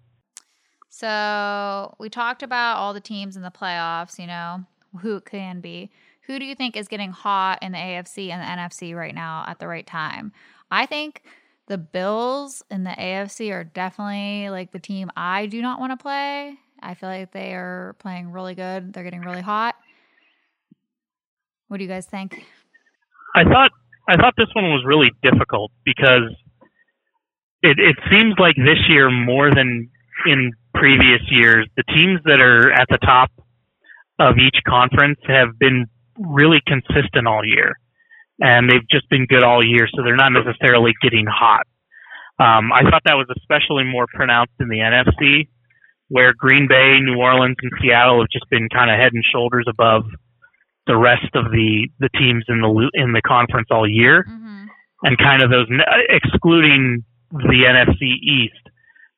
So 0.88 1.94
we 1.98 2.08
talked 2.08 2.42
about 2.42 2.76
all 2.76 2.92
the 2.92 3.00
teams 3.00 3.36
in 3.36 3.42
the 3.42 3.50
playoffs, 3.50 4.18
you 4.18 4.26
know, 4.26 4.64
who 5.00 5.16
it 5.16 5.24
can 5.24 5.60
be. 5.60 5.90
Who 6.22 6.38
do 6.38 6.44
you 6.44 6.54
think 6.54 6.76
is 6.76 6.88
getting 6.88 7.12
hot 7.12 7.60
in 7.62 7.72
the 7.72 7.78
AFC 7.78 8.30
and 8.30 8.42
the 8.42 8.62
NFC 8.62 8.94
right 8.94 9.14
now 9.14 9.44
at 9.46 9.60
the 9.60 9.68
right 9.68 9.86
time? 9.86 10.32
I 10.70 10.86
think 10.86 11.22
the 11.68 11.78
Bills 11.78 12.62
in 12.70 12.84
the 12.84 12.90
AFC 12.90 13.52
are 13.52 13.64
definitely 13.64 14.50
like 14.50 14.72
the 14.72 14.78
team 14.78 15.10
I 15.16 15.46
do 15.46 15.62
not 15.62 15.80
want 15.80 15.92
to 15.92 16.02
play. 16.02 16.58
I 16.82 16.94
feel 16.94 17.08
like 17.08 17.32
they 17.32 17.54
are 17.54 17.96
playing 17.98 18.30
really 18.32 18.54
good. 18.54 18.92
They're 18.92 19.04
getting 19.04 19.20
really 19.20 19.42
hot. 19.42 19.74
What 21.68 21.78
do 21.78 21.84
you 21.84 21.88
guys 21.88 22.06
think? 22.06 22.44
I 23.34 23.44
thought 23.44 23.72
I 24.08 24.16
thought 24.16 24.34
this 24.36 24.48
one 24.54 24.64
was 24.70 24.84
really 24.86 25.10
difficult 25.22 25.70
because 25.84 26.34
it 27.62 27.78
it 27.78 27.96
seems 28.10 28.34
like 28.38 28.56
this 28.56 28.78
year 28.88 29.10
more 29.10 29.54
than 29.54 29.90
in 30.26 30.52
previous 30.74 31.20
years, 31.30 31.68
the 31.76 31.82
teams 31.84 32.20
that 32.24 32.40
are 32.40 32.72
at 32.72 32.88
the 32.88 32.98
top 32.98 33.30
of 34.18 34.36
each 34.38 34.58
conference 34.66 35.18
have 35.26 35.58
been 35.58 35.86
really 36.18 36.60
consistent 36.66 37.26
all 37.26 37.44
year, 37.44 37.78
and 38.40 38.68
they've 38.70 38.88
just 38.90 39.08
been 39.08 39.26
good 39.26 39.44
all 39.44 39.64
year. 39.64 39.86
So 39.94 40.02
they're 40.02 40.16
not 40.16 40.32
necessarily 40.32 40.92
getting 41.02 41.26
hot. 41.26 41.66
Um, 42.40 42.72
I 42.72 42.82
thought 42.88 43.02
that 43.04 43.14
was 43.14 43.26
especially 43.36 43.84
more 43.84 44.06
pronounced 44.12 44.54
in 44.60 44.68
the 44.68 44.78
NFC, 44.78 45.48
where 46.08 46.32
Green 46.36 46.66
Bay, 46.68 46.98
New 47.00 47.16
Orleans, 47.18 47.56
and 47.62 47.72
Seattle 47.80 48.20
have 48.20 48.30
just 48.30 48.48
been 48.50 48.68
kind 48.68 48.90
of 48.90 48.98
head 48.98 49.12
and 49.12 49.24
shoulders 49.32 49.66
above 49.68 50.04
the 50.86 50.96
rest 50.96 51.28
of 51.34 51.50
the 51.52 51.88
the 52.00 52.08
teams 52.18 52.44
in 52.48 52.60
the 52.60 52.90
in 52.94 53.12
the 53.12 53.22
conference 53.22 53.68
all 53.70 53.88
year, 53.88 54.24
Mm-hmm. 54.28 54.64
and 55.02 55.18
kind 55.18 55.42
of 55.42 55.50
those 55.50 55.68
excluding 56.08 57.04
the 57.30 57.64
NFC 57.68 58.02
East, 58.22 58.62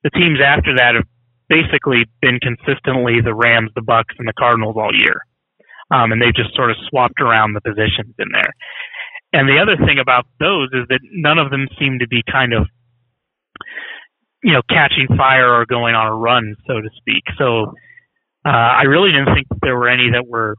the 0.02 0.10
teams 0.10 0.40
after 0.44 0.74
that 0.76 0.96
have 0.96 1.04
basically 1.48 2.06
been 2.20 2.38
consistently 2.40 3.20
the 3.20 3.34
Rams, 3.34 3.70
the 3.74 3.82
Bucs, 3.82 4.18
and 4.18 4.26
the 4.26 4.32
Cardinals 4.38 4.76
all 4.76 4.94
year, 4.94 5.22
um, 5.92 6.10
and 6.12 6.20
they've 6.20 6.34
just 6.34 6.54
sort 6.56 6.70
of 6.70 6.76
swapped 6.88 7.20
around 7.20 7.54
the 7.54 7.60
positions 7.60 8.14
in 8.18 8.26
there. 8.32 8.52
And 9.32 9.48
the 9.48 9.58
other 9.58 9.76
thing 9.76 10.00
about 10.00 10.26
those 10.40 10.70
is 10.72 10.86
that 10.88 10.98
none 11.12 11.38
of 11.38 11.50
them 11.50 11.68
seem 11.78 12.00
to 12.00 12.08
be 12.08 12.22
kind 12.30 12.52
of 12.52 12.66
you 14.42 14.52
know 14.52 14.62
catching 14.68 15.06
fire 15.16 15.52
or 15.52 15.66
going 15.66 15.94
on 15.94 16.06
a 16.06 16.14
run, 16.14 16.56
so 16.66 16.80
to 16.80 16.88
speak. 16.96 17.24
So 17.38 17.74
uh, 18.44 18.48
I 18.48 18.82
really 18.82 19.10
didn't 19.10 19.34
think 19.34 19.46
there 19.62 19.76
were 19.76 19.88
any 19.88 20.10
that 20.12 20.26
were 20.26 20.56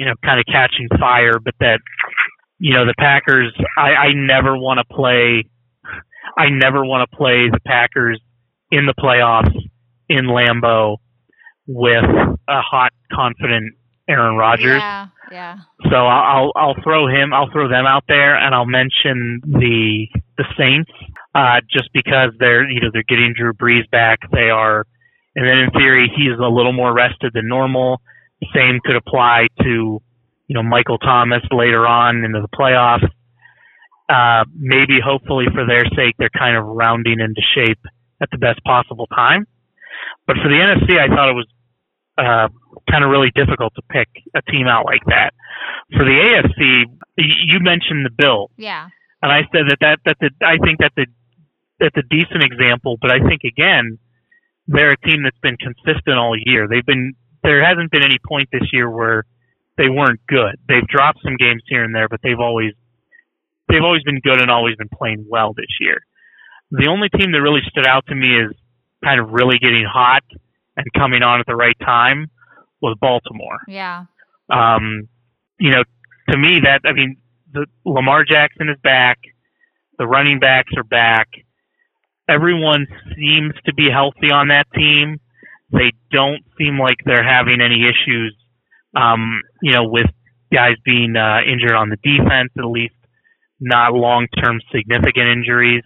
you 0.00 0.06
know, 0.06 0.14
kind 0.24 0.40
of 0.40 0.46
catching 0.46 0.88
fire, 0.98 1.38
but 1.38 1.54
that, 1.60 1.78
you 2.58 2.72
know, 2.72 2.86
the 2.86 2.94
Packers, 2.98 3.54
I, 3.76 3.90
I 3.90 4.12
never 4.14 4.56
want 4.56 4.78
to 4.78 4.94
play, 4.94 5.44
I 6.38 6.48
never 6.48 6.82
want 6.84 7.08
to 7.10 7.16
play 7.16 7.50
the 7.50 7.60
Packers 7.66 8.18
in 8.70 8.86
the 8.86 8.94
playoffs 8.98 9.54
in 10.08 10.26
Lambeau 10.26 10.96
with 11.66 12.04
a 12.48 12.60
hot, 12.62 12.92
confident 13.12 13.74
Aaron 14.08 14.36
Rodgers. 14.36 14.80
Yeah, 14.80 15.08
yeah. 15.30 15.56
So 15.90 15.96
I'll 15.96 16.52
I'll 16.56 16.82
throw 16.82 17.06
him 17.06 17.32
I'll 17.32 17.50
throw 17.52 17.68
them 17.68 17.86
out 17.86 18.04
there 18.08 18.36
and 18.36 18.54
I'll 18.54 18.66
mention 18.66 19.40
the 19.44 20.06
the 20.36 20.44
Saints 20.58 20.90
uh, 21.34 21.60
just 21.70 21.90
because 21.92 22.32
they're 22.38 22.68
you 22.68 22.80
know 22.80 22.90
they're 22.92 23.04
getting 23.04 23.34
Drew 23.36 23.52
Brees 23.52 23.88
back 23.90 24.18
they 24.32 24.50
are 24.50 24.86
and 25.34 25.48
then 25.48 25.58
in 25.58 25.70
theory 25.70 26.10
he's 26.14 26.38
a 26.38 26.48
little 26.48 26.72
more 26.72 26.92
rested 26.92 27.32
than 27.34 27.48
normal. 27.48 28.00
The 28.40 28.48
same 28.54 28.80
could 28.84 28.96
apply 28.96 29.48
to 29.62 30.02
you 30.46 30.54
know 30.54 30.62
Michael 30.62 30.98
Thomas 30.98 31.42
later 31.50 31.86
on 31.86 32.24
into 32.24 32.40
the 32.40 32.48
playoffs. 32.48 33.08
Uh, 34.08 34.44
maybe 34.56 34.98
hopefully 35.04 35.46
for 35.54 35.64
their 35.66 35.84
sake 35.94 36.16
they're 36.18 36.30
kind 36.36 36.56
of 36.56 36.64
rounding 36.64 37.20
into 37.20 37.40
shape 37.54 37.78
at 38.20 38.28
the 38.30 38.38
best 38.38 38.62
possible 38.64 39.06
time. 39.06 39.46
But 40.26 40.36
for 40.42 40.48
the 40.48 40.56
NFC 40.56 40.98
I 40.98 41.08
thought 41.14 41.30
it 41.30 41.34
was 41.34 41.46
uh, 42.18 42.48
kind 42.90 43.04
of 43.04 43.10
really 43.10 43.30
difficult 43.34 43.72
to 43.76 43.82
pick 43.90 44.08
a 44.34 44.42
team 44.50 44.66
out 44.66 44.84
like 44.84 45.04
that. 45.06 45.32
For 45.96 46.04
the 46.04 46.10
AFC, 46.10 46.84
you 47.16 47.60
mentioned 47.60 48.04
the 48.04 48.10
Bills. 48.10 48.50
Yeah. 48.56 48.88
And 49.22 49.30
I 49.30 49.42
said 49.52 49.66
that 49.68 49.78
that 49.80 49.98
that's 50.04 50.20
a, 50.22 50.30
I 50.44 50.58
think 50.58 50.80
that 50.80 50.92
a 50.96 51.06
that's 51.80 51.96
a 51.96 52.02
decent 52.08 52.44
example, 52.44 52.98
but 53.00 53.10
I 53.10 53.18
think 53.18 53.42
again 53.44 53.98
they're 54.68 54.92
a 54.92 54.96
team 54.98 55.24
that's 55.24 55.38
been 55.42 55.56
consistent 55.56 56.16
all 56.16 56.36
year. 56.36 56.68
They've 56.68 56.86
been 56.86 57.14
there 57.42 57.64
hasn't 57.64 57.90
been 57.90 58.04
any 58.04 58.18
point 58.26 58.48
this 58.52 58.68
year 58.72 58.88
where 58.90 59.24
they 59.76 59.88
weren't 59.88 60.20
good. 60.28 60.56
They've 60.68 60.86
dropped 60.86 61.18
some 61.24 61.36
games 61.36 61.62
here 61.66 61.82
and 61.82 61.94
there, 61.94 62.08
but 62.08 62.20
they've 62.22 62.38
always 62.38 62.72
they've 63.68 63.82
always 63.82 64.02
been 64.02 64.20
good 64.20 64.40
and 64.40 64.50
always 64.50 64.76
been 64.76 64.90
playing 64.90 65.26
well 65.28 65.54
this 65.54 65.78
year. 65.80 66.00
The 66.70 66.88
only 66.88 67.08
team 67.08 67.32
that 67.32 67.40
really 67.40 67.62
stood 67.68 67.86
out 67.86 68.06
to 68.08 68.14
me 68.14 68.36
is 68.36 68.52
kind 69.02 69.20
of 69.20 69.30
really 69.30 69.58
getting 69.58 69.84
hot 69.90 70.22
and 70.76 70.86
coming 70.96 71.22
on 71.22 71.40
at 71.40 71.46
the 71.46 71.56
right 71.56 71.76
time 71.80 72.30
was 72.80 72.96
Baltimore. 73.00 73.58
Yeah. 73.66 74.04
Um, 74.50 75.08
you 75.58 75.70
know, 75.70 75.82
to 76.30 76.38
me 76.38 76.60
that 76.60 76.82
I 76.84 76.92
mean, 76.92 77.16
the 77.52 77.66
Lamar 77.84 78.24
Jackson 78.24 78.68
is 78.68 78.76
back. 78.82 79.18
The 79.98 80.06
running 80.06 80.38
backs 80.38 80.72
are 80.76 80.84
back. 80.84 81.28
Everyone 82.30 82.86
seems 83.16 83.54
to 83.66 83.74
be 83.74 83.88
healthy 83.90 84.30
on 84.32 84.48
that 84.48 84.66
team. 84.74 85.18
They 85.72 85.92
don't 86.12 86.42
seem 86.58 86.78
like 86.78 86.96
they're 87.04 87.26
having 87.26 87.60
any 87.60 87.82
issues, 87.84 88.36
um, 88.96 89.40
you 89.62 89.72
know, 89.72 89.84
with 89.88 90.06
guys 90.52 90.76
being 90.84 91.14
uh, 91.16 91.38
injured 91.46 91.74
on 91.74 91.90
the 91.90 91.96
defense, 92.02 92.50
at 92.58 92.64
least 92.64 92.94
not 93.60 93.92
long-term 93.92 94.60
significant 94.74 95.26
injuries. 95.26 95.84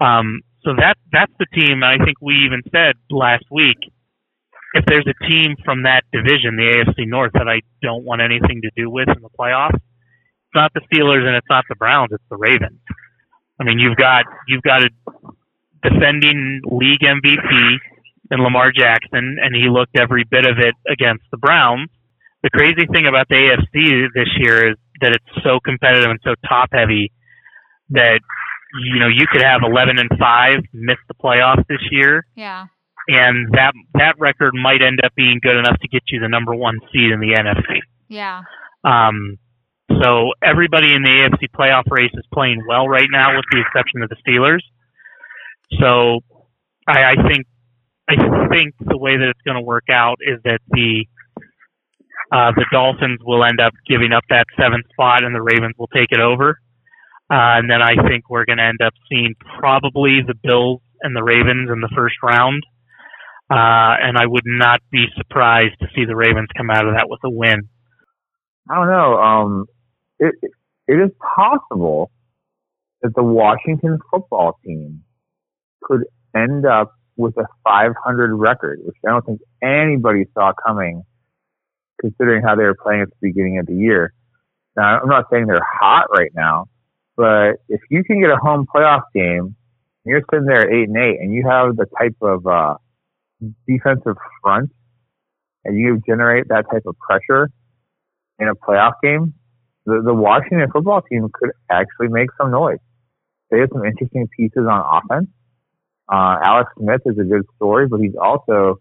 Um, 0.00 0.40
so 0.64 0.72
that 0.76 0.96
that's 1.12 1.32
the 1.38 1.46
team. 1.54 1.82
I 1.84 1.98
think 1.98 2.20
we 2.20 2.46
even 2.46 2.62
said 2.72 2.94
last 3.10 3.44
week, 3.50 3.76
if 4.74 4.84
there's 4.86 5.06
a 5.06 5.26
team 5.26 5.56
from 5.64 5.84
that 5.84 6.02
division, 6.12 6.56
the 6.56 6.84
AFC 6.84 7.06
North, 7.06 7.32
that 7.34 7.48
I 7.48 7.60
don't 7.82 8.04
want 8.04 8.22
anything 8.22 8.62
to 8.62 8.70
do 8.76 8.90
with 8.90 9.08
in 9.08 9.22
the 9.22 9.28
playoffs, 9.38 9.76
it's 9.76 10.54
not 10.54 10.72
the 10.74 10.80
Steelers 10.92 11.26
and 11.26 11.36
it's 11.36 11.46
not 11.48 11.64
the 11.68 11.76
Browns. 11.76 12.10
It's 12.12 12.24
the 12.30 12.36
Ravens. 12.36 12.80
I 13.60 13.64
mean, 13.64 13.78
you've 13.78 13.96
got 13.96 14.24
you've 14.48 14.62
got 14.62 14.82
a 14.82 14.90
defending 15.88 16.60
league 16.64 17.00
MVP 17.00 17.76
in 18.30 18.40
Lamar 18.40 18.72
Jackson, 18.72 19.36
and 19.42 19.54
he 19.54 19.68
looked 19.68 19.96
every 19.98 20.24
bit 20.28 20.46
of 20.46 20.58
it 20.58 20.74
against 20.90 21.24
the 21.30 21.36
Browns. 21.36 21.88
The 22.42 22.50
crazy 22.50 22.86
thing 22.92 23.06
about 23.06 23.28
the 23.28 23.36
AFC 23.36 24.06
this 24.14 24.28
year 24.38 24.70
is 24.72 24.76
that 25.00 25.12
it's 25.12 25.42
so 25.44 25.60
competitive 25.64 26.10
and 26.10 26.18
so 26.24 26.34
top 26.48 26.68
heavy 26.72 27.12
that 27.90 28.20
you 28.92 28.98
know 28.98 29.08
you 29.08 29.26
could 29.30 29.42
have 29.42 29.60
11 29.62 29.98
and 29.98 30.10
5 30.18 30.60
miss 30.72 30.96
the 31.08 31.14
playoffs 31.14 31.64
this 31.68 31.80
year 31.90 32.26
Yeah. 32.34 32.66
and 33.08 33.52
that 33.52 33.72
that 33.94 34.14
record 34.18 34.52
might 34.54 34.82
end 34.82 35.00
up 35.04 35.12
being 35.14 35.38
good 35.42 35.56
enough 35.56 35.78
to 35.80 35.88
get 35.88 36.02
you 36.08 36.18
the 36.20 36.28
number 36.28 36.54
1 36.54 36.78
seed 36.92 37.10
in 37.12 37.20
the 37.20 37.34
NFC. 37.38 37.78
Yeah. 38.08 38.42
Um 38.84 39.36
so 40.02 40.32
everybody 40.42 40.92
in 40.94 41.02
the 41.02 41.08
AFC 41.10 41.48
playoff 41.56 41.84
race 41.90 42.10
is 42.14 42.24
playing 42.32 42.62
well 42.66 42.88
right 42.88 43.08
now 43.12 43.36
with 43.36 43.44
the 43.52 43.60
exception 43.60 44.02
of 44.02 44.08
the 44.08 44.16
Steelers. 44.26 44.60
So 45.80 46.20
I, 46.86 47.12
I 47.12 47.28
think 47.28 47.46
I 48.08 48.16
think 48.50 48.74
the 48.80 48.98
way 48.98 49.16
that 49.16 49.28
it's 49.28 49.40
going 49.46 49.56
to 49.56 49.64
work 49.64 49.88
out 49.90 50.18
is 50.20 50.40
that 50.44 50.60
the 50.68 51.06
uh, 52.32 52.52
the 52.56 52.66
Dolphins 52.72 53.20
will 53.24 53.44
end 53.44 53.60
up 53.60 53.72
giving 53.88 54.12
up 54.12 54.24
that 54.30 54.46
seventh 54.58 54.86
spot, 54.92 55.24
and 55.24 55.34
the 55.34 55.42
Ravens 55.42 55.74
will 55.78 55.88
take 55.88 56.10
it 56.10 56.20
over. 56.20 56.58
Uh, 57.30 57.56
and 57.58 57.70
then 57.70 57.80
I 57.80 57.94
think 58.08 58.28
we're 58.28 58.44
going 58.44 58.58
to 58.58 58.64
end 58.64 58.80
up 58.84 58.92
seeing 59.08 59.34
probably 59.58 60.20
the 60.26 60.34
Bills 60.42 60.80
and 61.00 61.16
the 61.16 61.22
Ravens 61.22 61.70
in 61.70 61.80
the 61.80 61.88
first 61.94 62.16
round. 62.22 62.62
Uh, 63.50 63.96
and 64.00 64.18
I 64.18 64.26
would 64.26 64.44
not 64.46 64.80
be 64.90 65.06
surprised 65.16 65.78
to 65.80 65.86
see 65.94 66.04
the 66.04 66.16
Ravens 66.16 66.48
come 66.56 66.70
out 66.70 66.86
of 66.86 66.94
that 66.94 67.08
with 67.08 67.20
a 67.24 67.30
win. 67.30 67.68
I 68.68 68.74
don't 68.74 68.88
know. 68.88 69.18
Um, 69.18 69.66
it 70.18 70.34
it 70.86 70.94
is 70.94 71.10
possible 71.36 72.10
that 73.02 73.14
the 73.14 73.22
Washington 73.22 73.98
football 74.10 74.58
team 74.64 75.04
could 75.84 76.04
end 76.34 76.66
up 76.66 76.92
with 77.16 77.36
a 77.36 77.46
500 77.64 78.34
record, 78.34 78.80
which 78.84 78.96
I 79.06 79.10
don't 79.10 79.24
think 79.24 79.40
anybody 79.62 80.24
saw 80.34 80.52
coming, 80.66 81.04
considering 82.00 82.42
how 82.42 82.56
they 82.56 82.64
were 82.64 82.76
playing 82.80 83.02
at 83.02 83.08
the 83.08 83.16
beginning 83.20 83.58
of 83.58 83.66
the 83.66 83.74
year. 83.74 84.12
Now, 84.76 85.00
I'm 85.00 85.08
not 85.08 85.26
saying 85.30 85.46
they're 85.46 85.60
hot 85.80 86.06
right 86.10 86.32
now, 86.34 86.66
but 87.16 87.56
if 87.68 87.80
you 87.90 88.02
can 88.02 88.20
get 88.20 88.30
a 88.30 88.36
home 88.36 88.66
playoff 88.74 89.02
game, 89.14 89.54
you're 90.04 90.22
sitting 90.30 90.46
there 90.46 90.68
eight 90.70 90.88
and 90.88 90.96
eight, 90.96 91.20
and 91.20 91.32
you 91.32 91.44
have 91.48 91.76
the 91.76 91.86
type 91.98 92.16
of 92.20 92.46
uh, 92.46 92.74
defensive 93.66 94.16
front, 94.42 94.70
and 95.64 95.78
you 95.78 96.00
generate 96.06 96.48
that 96.48 96.64
type 96.70 96.82
of 96.86 96.96
pressure 96.98 97.48
in 98.38 98.48
a 98.48 98.54
playoff 98.54 98.94
game, 99.02 99.34
the, 99.86 100.02
the 100.04 100.14
Washington 100.14 100.68
football 100.72 101.02
team 101.02 101.28
could 101.32 101.50
actually 101.70 102.08
make 102.08 102.28
some 102.38 102.50
noise. 102.50 102.78
They 103.50 103.60
have 103.60 103.68
some 103.72 103.84
interesting 103.84 104.28
pieces 104.36 104.66
on 104.68 105.02
offense. 105.02 105.28
Uh, 106.12 106.36
Alex 106.42 106.70
Smith 106.78 107.00
is 107.06 107.18
a 107.18 107.24
good 107.24 107.44
story, 107.56 107.88
but 107.88 108.00
he's 108.00 108.14
also 108.20 108.76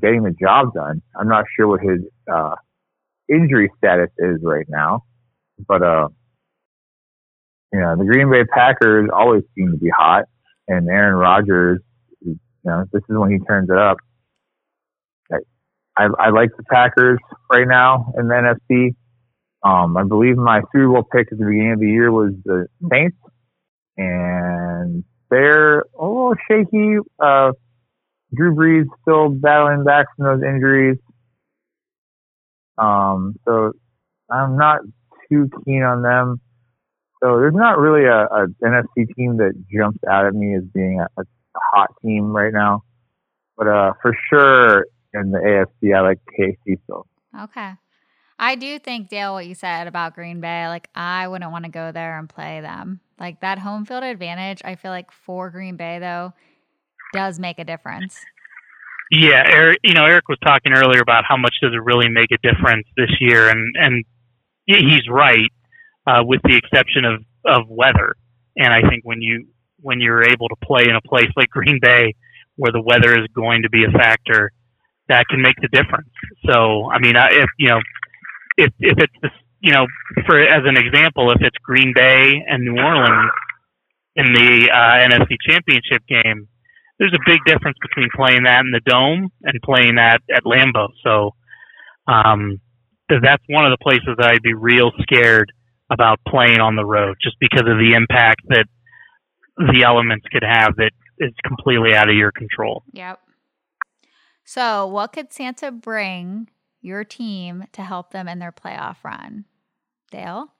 getting 0.00 0.22
the 0.22 0.34
job 0.40 0.72
done. 0.74 1.02
I'm 1.18 1.28
not 1.28 1.44
sure 1.56 1.68
what 1.68 1.80
his 1.80 2.00
uh, 2.32 2.54
injury 3.28 3.70
status 3.78 4.10
is 4.18 4.38
right 4.42 4.66
now, 4.68 5.04
but 5.68 5.82
uh, 5.82 6.08
you 7.72 7.80
know, 7.80 7.96
the 7.96 8.04
Green 8.04 8.30
Bay 8.30 8.44
Packers 8.44 9.08
always 9.12 9.42
seem 9.56 9.72
to 9.72 9.76
be 9.76 9.90
hot, 9.90 10.24
and 10.68 10.88
Aaron 10.88 11.14
Rodgers, 11.16 11.80
you 12.20 12.38
know, 12.64 12.84
this 12.92 13.02
is 13.08 13.16
when 13.16 13.30
he 13.30 13.38
turns 13.40 13.68
it 13.70 13.78
up. 13.78 13.98
I, 15.98 16.06
I 16.18 16.30
like 16.30 16.50
the 16.56 16.62
Packers 16.64 17.18
right 17.52 17.66
now 17.68 18.12
in 18.16 18.28
the 18.28 18.34
NFC. 18.34 18.94
Um, 19.62 19.96
I 19.96 20.04
believe 20.04 20.36
my 20.36 20.60
Super 20.72 20.88
Bowl 20.88 21.02
pick 21.02 21.28
at 21.30 21.38
the 21.38 21.44
beginning 21.44 21.72
of 21.72 21.80
the 21.80 21.88
year 21.88 22.10
was 22.10 22.32
the 22.44 22.66
Saints, 22.90 23.18
and 23.98 25.04
they're 25.30 25.80
a 25.80 25.84
little 26.00 26.34
shaky. 26.48 26.98
Uh, 27.18 27.52
Drew 28.34 28.54
Brees 28.54 28.86
still 29.02 29.28
battling 29.28 29.84
back 29.84 30.06
from 30.16 30.26
those 30.26 30.42
injuries. 30.42 30.98
Um, 32.78 33.34
so 33.44 33.72
I'm 34.30 34.56
not 34.56 34.80
too 35.30 35.50
keen 35.64 35.82
on 35.82 36.02
them. 36.02 36.40
So 37.22 37.38
there's 37.38 37.54
not 37.54 37.78
really 37.78 38.06
a, 38.06 38.24
a 38.24 38.46
NFC 38.64 39.14
team 39.14 39.36
that 39.38 39.52
jumps 39.70 39.98
out 40.08 40.26
at 40.26 40.34
me 40.34 40.56
as 40.56 40.62
being 40.72 41.00
a, 41.00 41.20
a 41.20 41.24
hot 41.56 41.90
team 42.02 42.32
right 42.32 42.52
now. 42.52 42.82
But 43.56 43.68
uh, 43.68 43.92
for 44.00 44.16
sure 44.30 44.86
in 45.12 45.32
the 45.32 45.38
AFC, 45.38 45.94
I 45.94 46.00
like 46.00 46.18
KC 46.38 46.78
still. 46.84 47.06
Okay. 47.38 47.72
I 48.38 48.54
do 48.54 48.78
think 48.78 49.10
Dale 49.10 49.34
what 49.34 49.46
you 49.46 49.54
said 49.54 49.86
about 49.86 50.14
Green 50.14 50.40
Bay. 50.40 50.66
Like 50.68 50.88
I 50.94 51.28
wouldn't 51.28 51.52
want 51.52 51.66
to 51.66 51.70
go 51.70 51.92
there 51.92 52.18
and 52.18 52.26
play 52.26 52.62
them. 52.62 53.00
Like 53.20 53.40
that 53.40 53.58
home 53.58 53.84
field 53.84 54.02
advantage, 54.02 54.62
I 54.64 54.74
feel 54.74 54.90
like 54.90 55.12
for 55.12 55.50
Green 55.50 55.76
Bay 55.76 55.98
though 55.98 56.32
does 57.12 57.38
make 57.38 57.58
a 57.58 57.64
difference. 57.64 58.16
Yeah, 59.10 59.42
Eric, 59.44 59.78
you 59.82 59.92
know, 59.92 60.06
Eric 60.06 60.28
was 60.28 60.38
talking 60.44 60.72
earlier 60.72 61.00
about 61.02 61.24
how 61.26 61.36
much 61.36 61.54
does 61.60 61.72
it 61.74 61.82
really 61.82 62.08
make 62.08 62.30
a 62.32 62.38
difference 62.38 62.86
this 62.96 63.10
year, 63.20 63.48
and 63.48 63.74
and 63.76 64.04
he's 64.66 65.08
right, 65.08 65.50
uh, 66.06 66.22
with 66.24 66.40
the 66.44 66.56
exception 66.56 67.04
of 67.04 67.22
of 67.44 67.68
weather. 67.68 68.14
And 68.56 68.72
I 68.72 68.88
think 68.88 69.04
when 69.04 69.20
you 69.20 69.46
when 69.80 70.00
you're 70.00 70.22
able 70.22 70.48
to 70.48 70.56
play 70.62 70.84
in 70.84 70.94
a 70.94 71.00
place 71.00 71.30
like 71.36 71.50
Green 71.50 71.78
Bay, 71.82 72.14
where 72.56 72.72
the 72.72 72.80
weather 72.80 73.18
is 73.18 73.26
going 73.34 73.62
to 73.62 73.68
be 73.68 73.84
a 73.84 73.90
factor, 73.90 74.52
that 75.08 75.26
can 75.28 75.42
make 75.42 75.56
the 75.60 75.68
difference. 75.68 76.10
So, 76.46 76.88
I 76.90 77.00
mean, 77.00 77.14
if 77.16 77.48
you 77.58 77.68
know, 77.68 77.80
if 78.56 78.72
if 78.78 78.96
it's 78.98 79.14
the 79.22 79.30
you 79.60 79.72
know, 79.72 79.86
for 80.26 80.40
as 80.40 80.62
an 80.64 80.76
example, 80.76 81.30
if 81.30 81.38
it's 81.40 81.56
Green 81.62 81.92
Bay 81.94 82.42
and 82.46 82.64
New 82.64 82.80
Orleans 82.80 83.30
in 84.16 84.32
the 84.32 84.70
uh, 84.70 85.08
NFC 85.08 85.36
Championship 85.46 86.02
game, 86.08 86.48
there's 86.98 87.14
a 87.14 87.30
big 87.30 87.40
difference 87.46 87.76
between 87.80 88.08
playing 88.14 88.44
that 88.44 88.60
in 88.60 88.72
the 88.72 88.80
dome 88.84 89.30
and 89.42 89.60
playing 89.62 89.96
that 89.96 90.20
at 90.34 90.44
Lambeau. 90.44 90.88
So, 91.04 91.34
um, 92.06 92.60
that's 93.08 93.42
one 93.48 93.64
of 93.64 93.72
the 93.72 93.82
places 93.82 94.16
that 94.18 94.30
I'd 94.30 94.42
be 94.42 94.54
real 94.54 94.92
scared 95.02 95.52
about 95.90 96.20
playing 96.28 96.60
on 96.60 96.76
the 96.76 96.84
road, 96.84 97.16
just 97.20 97.36
because 97.40 97.66
of 97.66 97.78
the 97.78 97.94
impact 97.96 98.42
that 98.48 98.66
the 99.56 99.82
elements 99.84 100.24
could 100.32 100.44
have 100.44 100.76
that 100.76 100.92
is 101.18 101.32
completely 101.44 101.94
out 101.94 102.08
of 102.08 102.14
your 102.14 102.30
control. 102.32 102.84
Yep. 102.92 103.18
So, 104.44 104.86
what 104.86 105.12
could 105.12 105.32
Santa 105.32 105.70
bring 105.70 106.48
your 106.80 107.04
team 107.04 107.64
to 107.72 107.82
help 107.82 108.10
them 108.12 108.28
in 108.28 108.38
their 108.38 108.52
playoff 108.52 108.96
run? 109.04 109.44
Dale? 110.10 110.52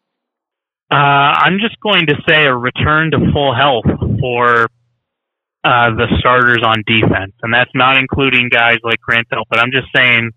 Uh, 0.90 0.94
I'm 0.94 1.58
just 1.60 1.78
going 1.80 2.06
to 2.06 2.16
say 2.28 2.46
a 2.46 2.54
return 2.54 3.12
to 3.12 3.18
full 3.32 3.54
health 3.54 3.84
for 4.20 4.64
uh, 5.62 5.90
the 5.94 6.06
starters 6.18 6.60
on 6.64 6.82
defense, 6.86 7.32
and 7.42 7.52
that's 7.54 7.70
not 7.74 7.96
including 7.96 8.48
guys 8.48 8.78
like 8.82 9.00
Grant 9.00 9.28
Delpit. 9.28 9.44
But 9.50 9.58
I'm 9.60 9.70
just 9.72 9.86
saying, 9.94 10.30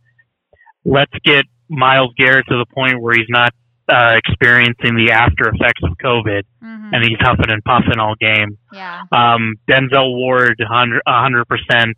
let's 0.86 1.12
get 1.24 1.46
Myles 1.70 2.14
Garrett 2.18 2.46
to 2.50 2.58
the 2.58 2.66
point 2.74 3.02
where 3.02 3.16
he's 3.16 3.30
not 3.30 3.52
uh, 3.92 4.16
experiencing 4.18 4.96
the 4.96 5.12
after 5.12 5.50
effects 5.50 5.82
of 5.84 5.92
COVID, 6.04 6.44
Mm-hmm. 6.64 6.94
and 6.94 7.04
he's 7.04 7.18
huffing 7.20 7.50
and 7.52 7.62
puffing 7.66 8.00
all 8.00 8.16
game. 8.20 8.58
Yeah. 8.72 9.02
Um, 9.12 9.56
Denzel 9.70 10.16
Ward, 10.16 10.56
100 10.60 11.46
percent. 11.46 11.96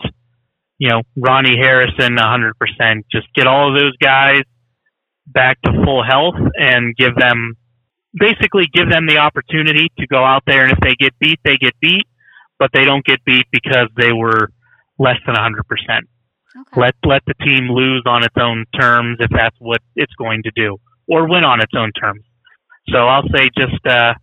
You 0.78 0.90
know, 0.90 1.02
Ronnie 1.16 1.58
Harrison 1.58 2.18
100%. 2.18 2.52
Just 3.12 3.28
get 3.36 3.48
all 3.48 3.74
of 3.74 3.80
those 3.80 3.96
guys 3.98 4.42
back 5.28 5.62
to 5.64 5.72
full 5.84 6.04
health 6.04 6.36
and 6.56 6.96
give 6.96 7.16
them 7.16 7.56
basically 8.18 8.68
give 8.74 8.90
them 8.90 9.08
the 9.08 9.18
opportunity 9.18 9.92
to 10.00 10.08
go 10.08 10.24
out 10.24 10.44
there 10.48 10.64
and 10.64 10.72
if 10.72 10.80
they 10.80 10.96
get 10.96 11.18
beat, 11.20 11.40
they 11.44 11.58
get 11.58 11.74
beat, 11.82 12.06
but 12.60 12.70
they 12.74 12.86
don't 12.86 13.06
get 13.06 13.24
beat 13.26 13.46
because 13.52 13.88
they 13.98 14.14
were 14.14 14.50
less 14.98 15.18
than 15.26 15.36
100%. 15.36 15.52
Okay. 16.58 16.82
Let 16.82 16.96
let 17.04 17.22
the 17.28 17.34
team 17.46 17.68
lose 17.70 18.04
on 18.06 18.24
its 18.24 18.36
own 18.40 18.64
terms 18.80 19.18
if 19.20 19.30
that's 19.30 19.58
what 19.60 19.82
it's 19.98 20.14
going 20.14 20.44
to 20.44 20.52
do, 20.56 20.78
or 21.06 21.28
win 21.28 21.44
on 21.44 21.60
its 21.62 21.74
own 21.76 21.92
terms. 21.92 22.24
So 22.88 23.00
I'll 23.00 23.28
say 23.36 23.50
just 23.58 23.86
uh, 23.86 24.14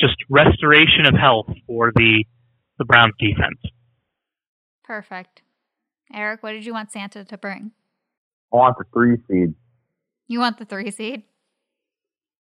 just 0.00 0.16
restoration 0.28 1.06
of 1.06 1.14
health 1.14 1.46
for 1.68 1.92
the 1.94 2.24
the 2.78 2.84
Browns 2.84 3.14
defense. 3.20 3.60
Perfect. 4.82 5.43
Eric, 6.14 6.42
what 6.42 6.52
did 6.52 6.64
you 6.64 6.72
want 6.72 6.92
Santa 6.92 7.24
to 7.24 7.36
bring? 7.38 7.72
I 8.52 8.56
want 8.56 8.78
the 8.78 8.84
three 8.92 9.16
seed. 9.28 9.54
You 10.28 10.38
want 10.38 10.58
the 10.58 10.64
three 10.64 10.90
seed? 10.90 11.24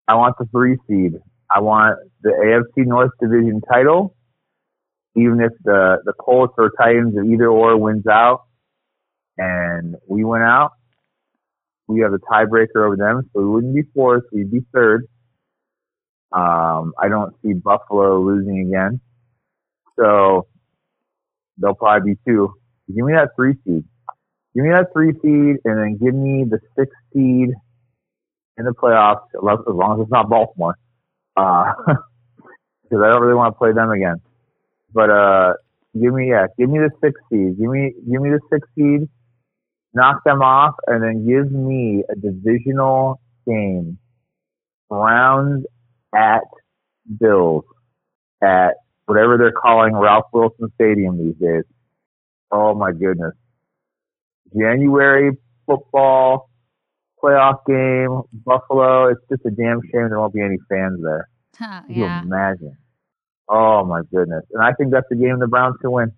I 0.08 0.16
want 0.16 0.36
the 0.40 0.46
three 0.46 0.78
seed. 0.88 1.14
I 1.54 1.60
want 1.60 2.00
the 2.24 2.30
AFC 2.30 2.86
North 2.88 3.12
Division 3.22 3.62
title. 3.72 4.16
Even 5.16 5.40
if 5.42 5.52
the 5.64 5.98
the 6.06 6.14
Colts 6.14 6.54
or 6.58 6.72
Titans 6.80 7.16
or 7.16 7.24
either 7.24 7.48
or 7.48 7.78
wins 7.78 8.08
out, 8.08 8.46
and 9.38 9.96
we 10.08 10.24
went 10.24 10.44
out, 10.44 10.72
we 11.88 12.02
have 12.02 12.14
a 12.14 12.20
tiebreaker 12.20 12.86
over 12.86 12.96
them, 12.96 13.30
so 13.34 13.42
we 13.42 13.48
wouldn't 13.48 13.76
be 13.76 13.84
fourth, 13.94 14.24
we'd 14.32 14.52
be 14.52 14.62
third. 14.74 15.08
Um, 16.32 16.94
I 17.02 17.08
don't 17.10 17.36
see 17.44 17.54
Buffalo 17.54 18.22
losing 18.22 18.68
again, 18.68 19.02
so 20.00 20.48
they'll 21.58 21.74
probably 21.74 22.14
be 22.14 22.20
two. 22.28 22.54
Give 22.94 23.06
me 23.06 23.14
that 23.14 23.30
three 23.36 23.54
seed. 23.66 23.84
Give 24.56 24.64
me 24.64 24.72
that 24.72 24.92
three 24.94 25.14
seed, 25.14 25.58
and 25.64 25.78
then 25.78 25.98
give 26.02 26.16
me 26.16 26.44
the 26.44 26.60
six 26.78 26.92
seed 27.14 27.50
in 28.58 28.66
the 28.66 28.72
playoffs, 28.72 29.26
as 29.36 29.42
long 29.76 30.00
as 30.00 30.04
it's 30.04 30.12
not 30.12 30.30
Baltimore, 30.30 30.76
because 31.36 31.96
uh, 31.96 32.92
I 32.92 33.12
don't 33.12 33.22
really 33.22 33.36
want 33.36 33.54
to 33.54 33.58
play 33.58 33.72
them 33.74 33.92
again. 33.92 34.18
But 34.92 35.10
uh, 35.12 35.54
give 35.94 36.14
me 36.14 36.30
yeah, 36.30 36.48
give 36.58 36.70
me 36.70 36.80
the 36.80 36.90
six 37.02 37.20
seed. 37.32 37.60
Give 37.60 37.70
me 37.70 37.94
give 38.12 38.22
me 38.22 38.32
the 38.32 38.40
six 38.52 38.68
seed. 38.76 39.08
Knock 39.94 40.24
them 40.26 40.42
off, 40.42 40.76
and 40.88 41.04
then 41.04 41.28
give 41.28 41.52
me 41.52 42.04
a 42.10 42.16
divisional 42.16 43.22
game. 43.48 43.98
Browns 44.90 45.66
at 46.16 46.42
Bills 47.20 47.66
at 48.42 48.76
whatever 49.06 49.38
they're 49.38 49.52
calling 49.52 49.96
Ralph 49.96 50.26
Wilson 50.34 50.72
Stadium 50.76 51.18
these 51.18 51.36
days. 51.36 51.64
Oh 52.52 52.74
my 52.74 52.92
goodness. 52.92 53.34
January 54.58 55.32
football 55.66 56.50
playoff 57.24 57.58
game, 57.68 58.22
Buffalo. 58.46 59.10
It's 59.10 59.22
just 59.30 59.46
a 59.46 59.52
damn 59.52 59.82
shame 59.92 60.10
there 60.10 60.20
won't 60.20 60.34
be 60.34 60.42
any 60.42 60.58
fans 60.70 61.00
there. 61.04 61.30
Huh, 61.58 61.82
Can 61.88 61.96
you 61.96 62.06
imagine? 62.06 62.78
Oh 63.50 63.84
my 63.86 64.02
goodness. 64.12 64.44
And 64.54 64.64
I 64.64 64.74
think 64.74 64.92
that's 64.92 65.08
the 65.10 65.16
game 65.16 65.40
the 65.40 65.48
Browns 65.48 65.76
can 65.82 65.92
win. 65.92 66.12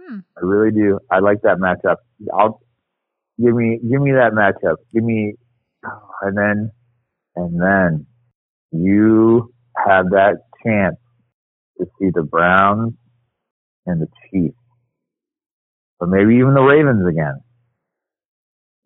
Hmm. 0.00 0.18
I 0.36 0.40
really 0.40 0.72
do. 0.72 0.98
I 1.10 1.20
like 1.20 1.42
that 1.42 1.58
matchup. 1.58 1.96
I'll 2.34 2.60
give 3.42 3.54
me 3.54 3.78
give 3.88 4.00
me 4.02 4.12
that 4.12 4.32
matchup. 4.32 4.76
Give 4.92 5.04
me 5.04 5.34
and 6.22 6.36
then 6.36 6.70
and 7.36 7.60
then 7.62 8.06
you 8.72 9.52
have 9.76 10.06
that 10.10 10.36
chance 10.64 10.96
to 11.78 11.86
see 11.98 12.10
the 12.12 12.22
Browns 12.22 12.94
and 13.86 14.00
the 14.02 14.08
Chiefs. 14.30 14.56
Or 16.00 16.06
maybe 16.06 16.36
even 16.36 16.54
the 16.54 16.62
Ravens 16.62 17.06
again 17.06 17.40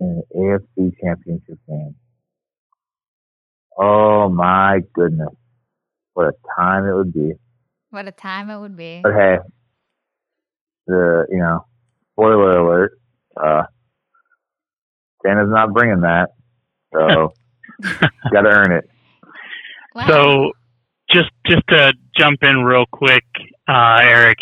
in 0.01 0.23
the 0.31 0.37
AFC 0.37 0.93
championship 1.01 1.59
game. 1.69 1.95
Oh 3.79 4.29
my 4.29 4.81
goodness. 4.93 5.35
What 6.15 6.27
a 6.27 6.33
time 6.57 6.87
it 6.87 6.95
would 6.95 7.13
be. 7.13 7.33
What 7.91 8.09
a 8.09 8.13
time 8.13 8.51
it 8.51 8.59
would 8.59 8.77
be. 8.77 9.01
But 9.03 9.15
hey, 9.15 9.37
the 10.87 11.27
you 11.31 11.39
know, 11.39 11.65
spoiler 12.13 12.59
alert, 12.59 12.99
uh, 13.37 13.65
Santa's 15.25 15.49
not 15.49 15.73
bringing 15.73 16.01
that, 16.01 16.31
so 16.93 17.33
got 18.33 18.43
to 18.43 18.49
earn 18.49 18.73
it. 18.73 18.89
Wow. 19.95 20.07
So 20.09 20.53
just 21.13 21.31
just 21.47 21.63
to 21.69 21.93
jump 22.19 22.43
in 22.43 22.65
real 22.65 22.85
quick, 22.91 23.25
uh, 23.69 23.99
Eric, 24.01 24.39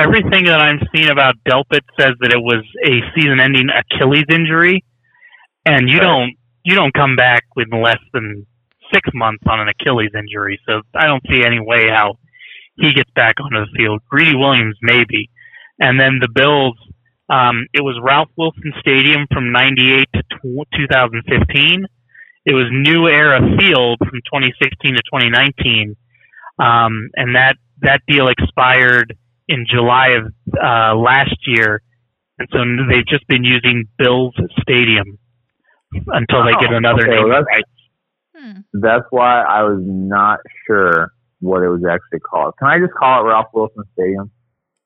everything 0.00 0.44
that 0.44 0.60
I'm 0.60 0.80
seeing 0.94 1.10
about 1.10 1.34
Delpit 1.46 1.82
says 1.98 2.12
that 2.20 2.32
it 2.32 2.40
was 2.40 2.64
a 2.84 3.00
season-ending 3.14 3.68
Achilles 3.68 4.24
injury, 4.30 4.84
and 5.66 5.88
you 5.88 6.00
don't 6.00 6.34
you 6.64 6.74
don't 6.74 6.92
come 6.92 7.16
back 7.16 7.44
with 7.56 7.68
less 7.72 8.00
than 8.12 8.46
six 8.92 9.08
months 9.14 9.42
on 9.48 9.60
an 9.60 9.68
Achilles 9.68 10.10
injury. 10.16 10.60
So 10.68 10.82
I 10.94 11.06
don't 11.06 11.22
see 11.30 11.44
any 11.44 11.60
way 11.60 11.88
how 11.88 12.14
he 12.76 12.92
gets 12.92 13.10
back 13.14 13.36
onto 13.40 13.60
the 13.60 13.70
field. 13.76 14.00
Greedy 14.08 14.34
Williams 14.34 14.76
maybe, 14.82 15.30
and 15.78 15.98
then 15.98 16.18
the 16.20 16.28
Bills. 16.32 16.76
Um, 17.28 17.66
it 17.72 17.80
was 17.80 17.96
Ralph 18.02 18.30
Wilson 18.36 18.72
Stadium 18.80 19.26
from 19.32 19.52
'98 19.52 20.08
to 20.14 20.22
tw 20.22 20.66
2015. 20.76 21.86
It 22.46 22.54
was 22.54 22.66
New 22.72 23.06
Era 23.06 23.38
Field 23.58 23.98
from 23.98 24.18
2016 24.26 24.94
to 24.94 25.02
2019, 25.12 25.94
um, 26.58 27.10
and 27.14 27.36
that 27.36 27.56
that 27.82 28.00
deal 28.08 28.28
expired 28.28 29.16
in 29.50 29.66
July 29.68 30.08
of 30.18 30.24
uh, 30.62 30.94
last 30.96 31.36
year, 31.46 31.82
and 32.38 32.48
so 32.52 32.58
they've 32.90 33.06
just 33.06 33.26
been 33.28 33.44
using 33.44 33.84
Bills 33.98 34.34
Stadium 34.62 35.18
until 36.08 36.44
they 36.44 36.52
get 36.60 36.72
Oh, 36.72 36.76
another 36.76 37.02
okay, 37.02 37.10
name 37.16 37.28
well, 37.28 37.42
that's- 37.42 37.46
right. 37.46 37.64
Hmm. 38.36 38.60
That's 38.72 39.04
why 39.10 39.42
I 39.42 39.62
was 39.64 39.80
not 39.82 40.38
sure 40.66 41.12
what 41.40 41.62
it 41.62 41.68
was 41.68 41.82
actually 41.84 42.20
called. 42.20 42.54
Can 42.58 42.68
I 42.68 42.78
just 42.78 42.92
call 42.94 43.20
it 43.24 43.28
Ralph 43.28 43.48
Wilson 43.52 43.82
Stadium? 43.92 44.30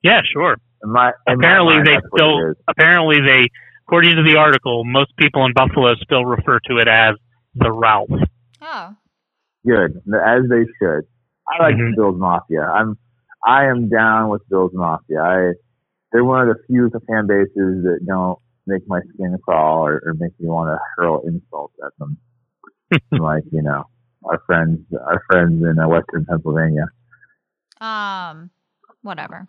Yeah, 0.02 0.22
sure. 0.32 0.56
In 0.82 0.90
my, 0.90 1.12
in 1.28 1.34
apparently 1.38 1.74
mind, 1.76 1.86
they 1.86 1.92
that's 1.92 2.06
what 2.10 2.20
it 2.20 2.24
still 2.24 2.54
apparently 2.68 3.16
they 3.20 3.48
according 3.86 4.16
to 4.16 4.22
the 4.22 4.36
article 4.38 4.82
most 4.84 5.16
people 5.16 5.44
in 5.46 5.52
buffalo 5.54 5.94
still 5.96 6.24
refer 6.24 6.58
to 6.66 6.78
it 6.78 6.88
as 6.88 7.14
the 7.54 7.70
ralph 7.70 8.10
Oh. 8.60 8.94
good 9.66 9.92
as 10.26 10.42
they 10.50 10.64
should. 10.78 11.02
I 11.48 11.62
like 11.62 11.76
Mhm. 11.76 11.94
Bills 11.96 12.18
Mafia. 12.18 12.62
I'm 12.62 12.96
I 13.46 13.66
am 13.66 13.88
down 13.88 14.30
with 14.30 14.48
Bills 14.48 14.72
Mafia. 14.74 15.20
I 15.20 15.52
they're 16.12 16.24
one 16.24 16.48
of 16.48 16.56
the 16.56 16.62
few 16.66 16.90
fan 17.08 17.26
bases 17.26 17.84
that 17.84 18.00
don't 18.06 18.38
make 18.66 18.82
my 18.86 19.00
skin 19.12 19.36
crawl 19.44 19.86
or, 19.86 20.00
or 20.04 20.14
make 20.14 20.32
me 20.38 20.48
want 20.48 20.68
to 20.68 20.78
hurl 20.96 21.22
insults 21.26 21.74
at 21.84 21.92
them. 21.98 22.18
like 23.20 23.44
you 23.50 23.62
know 23.62 23.84
our 24.24 24.40
friends 24.46 24.80
our 25.00 25.22
friends 25.30 25.62
in 25.62 25.78
uh, 25.78 25.88
Western 25.88 26.24
Pennsylvania. 26.24 26.86
Um, 27.80 28.50
whatever. 29.02 29.46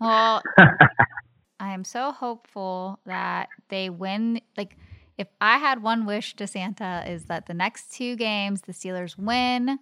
Well, 0.00 0.42
I 1.60 1.72
am 1.72 1.84
so 1.84 2.12
hopeful 2.12 3.00
that 3.06 3.48
they 3.68 3.90
win. 3.90 4.40
Like, 4.56 4.76
if 5.16 5.28
I 5.40 5.58
had 5.58 5.82
one 5.82 6.06
wish 6.06 6.36
to 6.36 6.46
Santa, 6.46 7.04
is 7.06 7.24
that 7.24 7.46
the 7.46 7.54
next 7.54 7.92
two 7.92 8.16
games 8.16 8.62
the 8.62 8.72
Steelers 8.72 9.18
win 9.18 9.78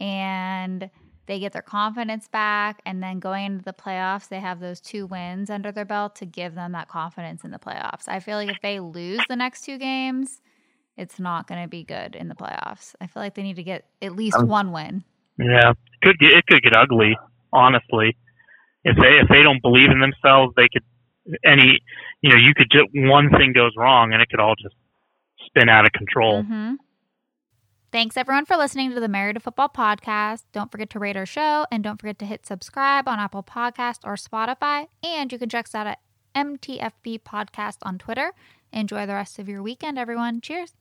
and 0.00 0.90
they 1.30 1.38
get 1.38 1.52
their 1.52 1.62
confidence 1.62 2.28
back, 2.28 2.82
and 2.84 3.02
then 3.02 3.20
going 3.20 3.46
into 3.46 3.64
the 3.64 3.72
playoffs, 3.72 4.28
they 4.28 4.40
have 4.40 4.60
those 4.60 4.80
two 4.80 5.06
wins 5.06 5.48
under 5.48 5.72
their 5.72 5.86
belt 5.86 6.16
to 6.16 6.26
give 6.26 6.56
them 6.56 6.72
that 6.72 6.88
confidence 6.88 7.44
in 7.44 7.52
the 7.52 7.58
playoffs. 7.58 8.08
I 8.08 8.20
feel 8.20 8.36
like 8.36 8.50
if 8.50 8.60
they 8.62 8.80
lose 8.80 9.26
the 9.26 9.36
next 9.36 9.64
two 9.64 9.78
games, 9.78 10.42
it's 10.96 11.20
not 11.20 11.46
going 11.46 11.62
to 11.62 11.68
be 11.68 11.84
good 11.84 12.16
in 12.16 12.28
the 12.28 12.34
playoffs. 12.34 12.96
I 13.00 13.06
feel 13.06 13.22
like 13.22 13.34
they 13.36 13.44
need 13.44 13.56
to 13.56 13.62
get 13.62 13.86
at 14.02 14.16
least 14.16 14.36
Um, 14.38 14.48
one 14.48 14.72
win. 14.72 15.04
yeah 15.38 15.72
could 16.02 16.18
get 16.18 16.32
it 16.32 16.46
could 16.46 16.62
get 16.62 16.76
ugly 16.76 17.16
honestly 17.52 18.16
if 18.84 18.96
they 18.96 19.18
if 19.20 19.28
they 19.28 19.42
don't 19.42 19.62
believe 19.62 19.90
in 19.90 20.00
themselves 20.00 20.52
they 20.56 20.68
could 20.72 20.84
any 21.44 21.78
you 22.22 22.30
know 22.30 22.36
you 22.36 22.54
could 22.54 22.70
just 22.70 22.86
one 22.94 23.30
thing 23.30 23.52
goes 23.52 23.72
wrong 23.76 24.12
and 24.12 24.20
it 24.22 24.28
could 24.28 24.40
all 24.40 24.56
just 24.56 24.74
spin 25.46 25.68
out 25.68 25.86
of 25.86 25.92
control 25.92 26.42
hmm 26.42 26.74
Thanks 27.92 28.16
everyone 28.16 28.44
for 28.46 28.56
listening 28.56 28.94
to 28.94 29.00
the 29.00 29.08
Married 29.08 29.34
to 29.34 29.40
Football 29.40 29.68
podcast. 29.68 30.44
Don't 30.52 30.70
forget 30.70 30.90
to 30.90 31.00
rate 31.00 31.16
our 31.16 31.26
show 31.26 31.66
and 31.72 31.82
don't 31.82 32.00
forget 32.00 32.20
to 32.20 32.24
hit 32.24 32.46
subscribe 32.46 33.08
on 33.08 33.18
Apple 33.18 33.42
Podcast 33.42 33.98
or 34.04 34.14
Spotify. 34.14 34.86
And 35.02 35.32
you 35.32 35.40
can 35.40 35.48
check 35.48 35.66
us 35.66 35.74
out 35.74 35.88
at 35.88 35.98
MTFB 36.36 37.22
Podcast 37.22 37.78
on 37.82 37.98
Twitter. 37.98 38.32
Enjoy 38.72 39.06
the 39.06 39.14
rest 39.14 39.40
of 39.40 39.48
your 39.48 39.60
weekend, 39.60 39.98
everyone. 39.98 40.40
Cheers. 40.40 40.74